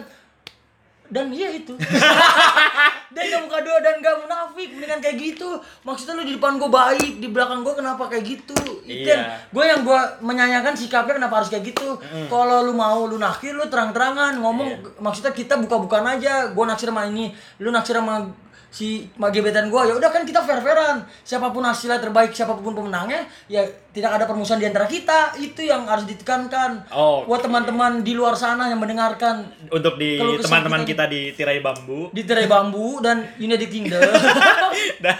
[1.09, 1.73] dan iya itu.
[3.13, 4.69] Dan nggak muka dua dan nggak munafik.
[4.73, 5.45] Mendingan kayak gitu.
[5.83, 8.57] Maksudnya lu di depan gue baik di belakang gue kenapa kayak gitu?
[8.81, 9.37] Itu Iya.
[9.47, 11.93] gue yang gue menyayangkan sikapnya kenapa harus kayak gitu.
[12.25, 14.33] Kalau lu mau lu naksir lu terang-terangan.
[14.35, 14.77] Ngomong Iya.
[14.97, 16.49] maksudnya kita buka-bukaan aja.
[16.49, 18.33] Gue naksir sama ini lu naksir sama
[18.73, 21.05] si sama gebetan gue ya udah kan kita fair-fairan.
[21.21, 23.61] Siapa pun hasilnya terbaik siapa pun pemenangnya ya
[23.93, 25.37] tidak ada permusuhan di antara kita.
[25.37, 26.89] Itu yang harus ditekankan.
[26.89, 27.21] Oh.
[27.23, 29.45] buat teman-teman di luar sana yang mendengarkan.
[29.69, 32.09] Untuk di teman-teman kita- kita di tirai bambu.
[32.09, 34.01] Di tirai bambu dan United Kingdom.
[35.05, 35.15] Dan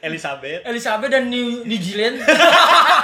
[0.00, 0.64] Elizabeth.
[0.64, 2.24] Elizabeth dan New New Zealand.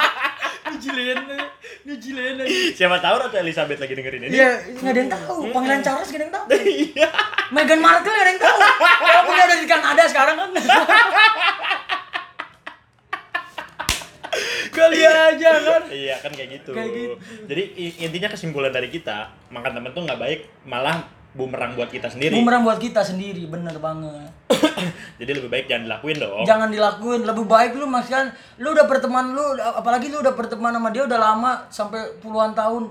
[0.71, 1.60] New Zealand
[1.97, 2.37] Zealand
[2.73, 5.35] siapa tahu Ratu Elizabeth lagi dengerin ini Iya, nggak ada yang tahu.
[5.51, 6.45] Panggilan Charles nggak ada yang tahu.
[6.87, 7.09] iya
[7.51, 8.59] Meghan Markle nggak ada yang tahu.
[9.01, 10.51] Walaupun dia udah di Kanada sekarang kan.
[14.71, 15.83] Kali aja kan.
[15.91, 17.15] iya kan kayak gitu Kayak gitu.
[17.45, 17.63] jadi
[18.01, 22.35] intinya kesimpulan dari kita makan temen tuh nggak baik malah bumerang buat kita sendiri.
[22.35, 24.31] bumerang buat kita sendiri bener banget
[25.21, 26.43] Jadi lebih baik jangan dilakuin dong.
[26.43, 30.73] jangan dilakuin lebih baik lu mas kan lu udah berteman lu apalagi lu udah berteman
[30.73, 32.89] sama dia udah lama sampai puluhan tahun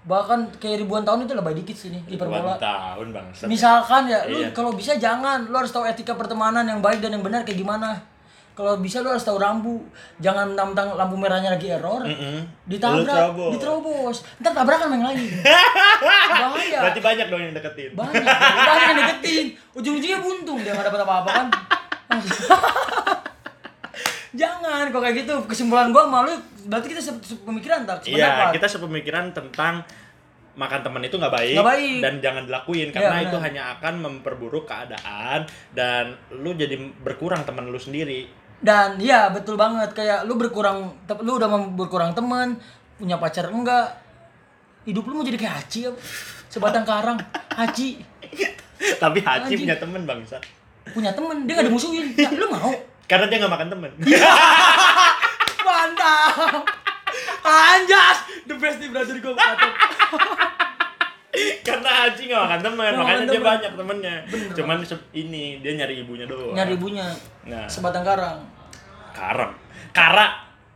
[0.00, 3.26] bahkan kayak ribuan tahun itu lebih dikit sih nih hiperbola Ribuan tahun bang.
[3.46, 4.48] misalkan ya lu Iya.
[4.50, 8.00] kalau bisa jangan lu harus tahu etika pertemanan yang baik dan yang benar kayak gimana
[8.60, 9.80] kalau bisa lu harus tahu rambu.
[10.18, 12.04] Jangan mentang lampu merahnya lagi error.
[12.04, 12.44] Mm-mm.
[12.44, 13.50] Lu ditabrak terobos.
[13.50, 14.16] diterobos.
[14.36, 15.24] Ntar tabrakan yang lain.
[16.44, 16.78] Bahaya.
[16.84, 17.90] Berarti banyak dong yang deketin.
[17.92, 19.46] banyak banyak yang deketin.
[19.72, 21.46] Ujung-ujungnya buntung dia nggak dapat apa-apa kan?
[24.32, 25.34] Jangan kok kayak gitu.
[25.44, 29.82] Kesimpulan gua malu berarti kita se- pemikiran tak Iya, kita sepemikiran tentang
[30.52, 31.98] makan teman itu nggak baik, Nggak baik.
[31.98, 37.64] dan jangan dilakuin karena Iya, itu hanya akan memperburuk keadaan dan lu jadi berkurang teman
[37.64, 38.28] lu sendiri.
[38.60, 39.92] Dan iya betul banget.
[39.96, 42.56] Kayak lu berkurang lu udah berkurang teman
[43.00, 43.96] punya pacar enggak
[44.84, 45.92] hidup lu mau jadi kayak Haji ya
[46.52, 47.18] sebatang karang.
[47.56, 48.00] Haji.
[49.00, 50.36] Tapi Haji punya temen bangsa.
[50.90, 52.16] punya temen dia gak dimusuhin.
[52.18, 52.72] Ya, lu mau?
[53.06, 53.90] Karena dia nggak makan temen.
[55.66, 56.64] mantap.
[57.46, 58.18] Anjas.
[58.48, 59.34] The best nih brother gue
[61.66, 63.46] Karena Haji nggak makan temen, makanya makan dia temen.
[63.46, 64.16] banyak temennya.
[64.52, 66.52] Cuman se- ini dia nyari ibunya doang.
[66.52, 67.06] nyari ibunya
[67.42, 68.38] Nah, sebatang karang
[69.12, 69.52] karang.
[69.90, 70.26] Kara.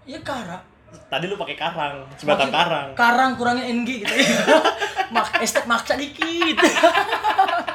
[0.05, 0.59] ya kara
[1.07, 2.89] Tadi lu pakai karang, sebatang karang.
[2.95, 4.15] karang kurangnya NG gitu
[5.11, 6.55] mak estet maksa dikit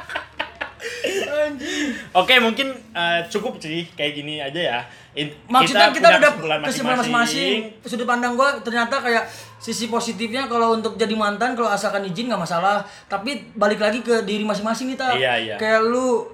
[2.12, 4.80] Oke, mungkin eh, cukup sih kayak gini aja ya.
[5.10, 9.26] In- maksudnya kita, punya udah kesimpulan masing-masing sudut pandang gua ternyata kayak
[9.58, 14.22] sisi positifnya kalau untuk jadi mantan kalau asalkan izin nggak masalah tapi balik lagi ke
[14.22, 15.56] diri masing-masing kita Iya, iya.
[15.58, 16.30] kayak lu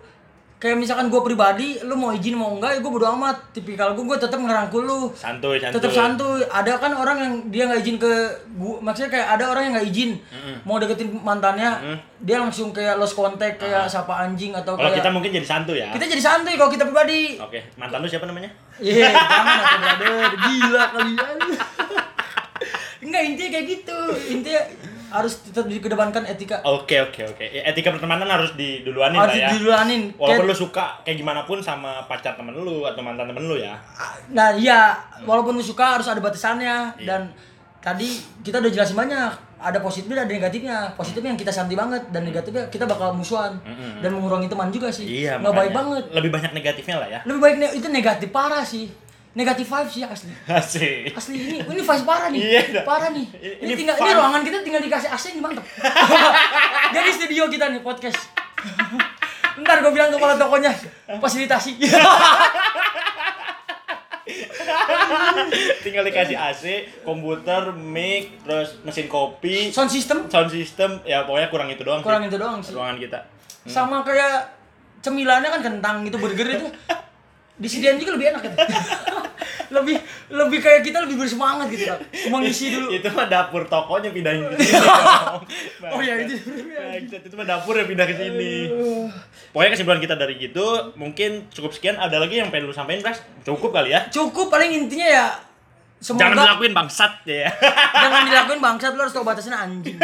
[0.57, 4.05] kayak misalkan gua pribadi lu mau izin mau enggak ya gua bodo amat tipikal gua
[4.07, 5.77] gua tetap ngerangkul lu Santuy, santuy.
[5.77, 8.13] tetap santuy ada kan orang yang dia nggak izin ke
[8.57, 10.11] gua maksudnya kayak ada orang yang nggak izin
[10.63, 11.71] mau deketin mantannya
[12.19, 15.77] dia langsung kayak lost contact kayak sapa anjing atau Kalau kayak kita mungkin jadi santuy
[15.77, 15.93] ya.
[15.93, 18.49] kita jadi santuy kalau kita pribadi Oke, mantan lu siapa namanya?
[18.77, 21.39] Iya, jangan atau brother, gila kalian.
[23.05, 23.99] Enggak intinya kayak gitu.
[24.33, 24.63] Intinya
[25.17, 26.61] harus tetap dikedepankan etika.
[26.63, 27.45] Oke, oke, oke.
[27.45, 29.49] Ya, Etika pertemanan harus diduluanin harus lah ya.
[29.49, 30.03] diduluanin.
[30.15, 33.57] Walaupun Kayak- lu suka kayak gimana pun sama pacar temen lu atau mantan temen lu
[33.57, 33.75] ya.
[34.29, 37.07] Nah iya, walaupun lu suka harus ada batasannya Iya.
[37.07, 37.21] dan
[37.79, 38.09] tadi
[38.41, 39.33] kita udah jelasin banyak.
[39.57, 40.77] Ada positifnya ada negatifnya.
[40.93, 43.99] Positifnya yang kita santai banget dan negatifnya kita bakal musuhan Mm-mm.
[43.99, 45.25] dan mengurangi teman juga sih.
[45.25, 46.03] Iya, Nggak baik banget.
[46.13, 47.21] Lebih banyak negatifnya lah ya.
[47.25, 48.93] Lebih baik ne- itu negatif parah sih.
[49.37, 50.33] Negatif vibe sih asli.
[50.49, 51.13] Asik.
[51.13, 52.41] Asli ini ini vibes parah nih.
[52.41, 53.27] Iya, parah nih.
[53.29, 54.17] Ini- Ini, ini tinggal ini fun.
[54.17, 55.61] ruangan kita tinggal dikasih AC ini mantep.
[56.97, 58.33] Jadi studio kita nih podcast.
[59.61, 60.73] Ntar gue bilang ke kepala tokonya
[61.15, 61.77] fasilitasi.
[65.79, 66.63] Tinggal dikasih AC,
[67.03, 72.25] komputer, mic, terus mesin kopi, Sound system sound system, ya pokoknya kurang itu doang kurang
[72.25, 72.29] sih.
[72.29, 72.75] itu doang sih.
[72.75, 73.19] Ruangan kita.
[73.65, 74.51] Sama kayak
[74.99, 76.67] cemilannya kan kentang gitu burger itu.
[77.57, 78.57] Disediain juga lebih enak gitu.
[79.73, 79.97] Lebih
[80.31, 81.99] lebih kayak kita lebih bersemangat gitu kan.
[82.31, 82.89] Mau ngisi dulu.
[82.93, 84.83] itu mah dapur tokonya pindahin ke sini.
[85.95, 86.35] Oh iya, itu.
[86.43, 88.69] Bangsat, itu mah dapur yang pindah ke sini.
[89.55, 91.97] Pokoknya kesimpulan kita dari gitu, mungkin cukup sekian.
[91.97, 93.23] Ada lagi yang pengen lu sampein, Pras?
[93.47, 94.09] Cukup kali ya.
[94.11, 95.27] Cukup paling intinya ya
[95.97, 97.49] semoga Jangan dilakuin bangsat ya.
[98.05, 99.97] jangan dilakuin bangsat lu harus tahu batasnya anjing.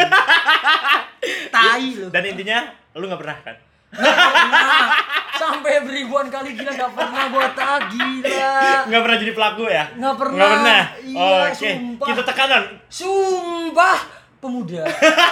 [1.53, 2.07] Tai lu.
[2.09, 2.57] Dan intinya
[2.97, 3.55] lu nggak pernah kan?
[3.93, 4.87] Nggak.
[5.33, 8.53] Sampai beribuan kali gila gak pernah gua tak gila.
[8.89, 9.85] Nggak pernah jadi pelaku ya?
[9.97, 10.37] Nggak pernah.
[10.37, 10.81] Nggak pernah.
[11.03, 12.05] Iya, Oke, sumpah.
[12.09, 12.63] kita tekanan.
[12.87, 13.97] Sumpah
[14.39, 14.83] pemuda.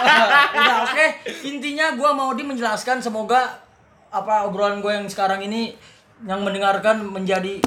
[0.58, 1.06] Udah oke.
[1.46, 3.62] Intinya gua mau di menjelaskan semoga
[4.12, 5.72] apa obrolan gue yang sekarang ini
[6.28, 7.64] yang mendengarkan menjadi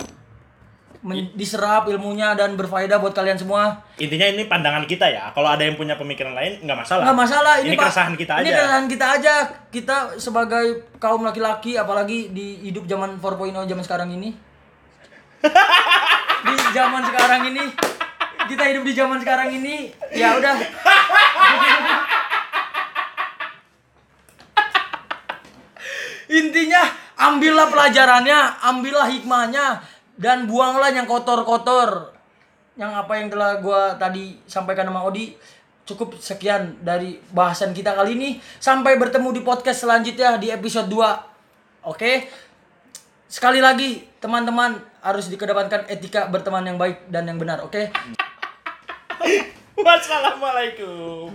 [1.04, 3.84] men- diserap ilmunya dan berfaedah buat kalian semua.
[4.00, 5.30] Intinya ini pandangan kita ya.
[5.36, 7.04] Kalau ada yang punya pemikiran lain, nggak masalah.
[7.04, 8.56] Nggak masalah ini, Ini keresahan kita Ini aja.
[8.56, 9.34] keresahan kita aja.
[9.68, 10.64] Kita sebagai
[10.96, 14.32] kaum laki-laki apalagi di hidup zaman 4.0 zaman sekarang ini.
[16.44, 17.64] di zaman sekarang ini
[18.48, 20.56] kita hidup di zaman sekarang ini ya udah
[26.32, 26.82] intinya
[27.16, 29.80] ambillah pelajarannya ambillah hikmahnya
[30.18, 32.14] dan buanglah yang kotor-kotor.
[32.74, 35.38] Yang apa yang telah gua tadi sampaikan sama Odi
[35.84, 38.30] cukup sekian dari bahasan kita kali ini.
[38.58, 42.12] Sampai bertemu di podcast selanjutnya di episode 2 oke?
[43.28, 47.90] Sekali lagi teman-teman harus dikedepankan etika berteman yang baik dan yang benar oke?
[49.84, 51.30] Wassalamualaikum.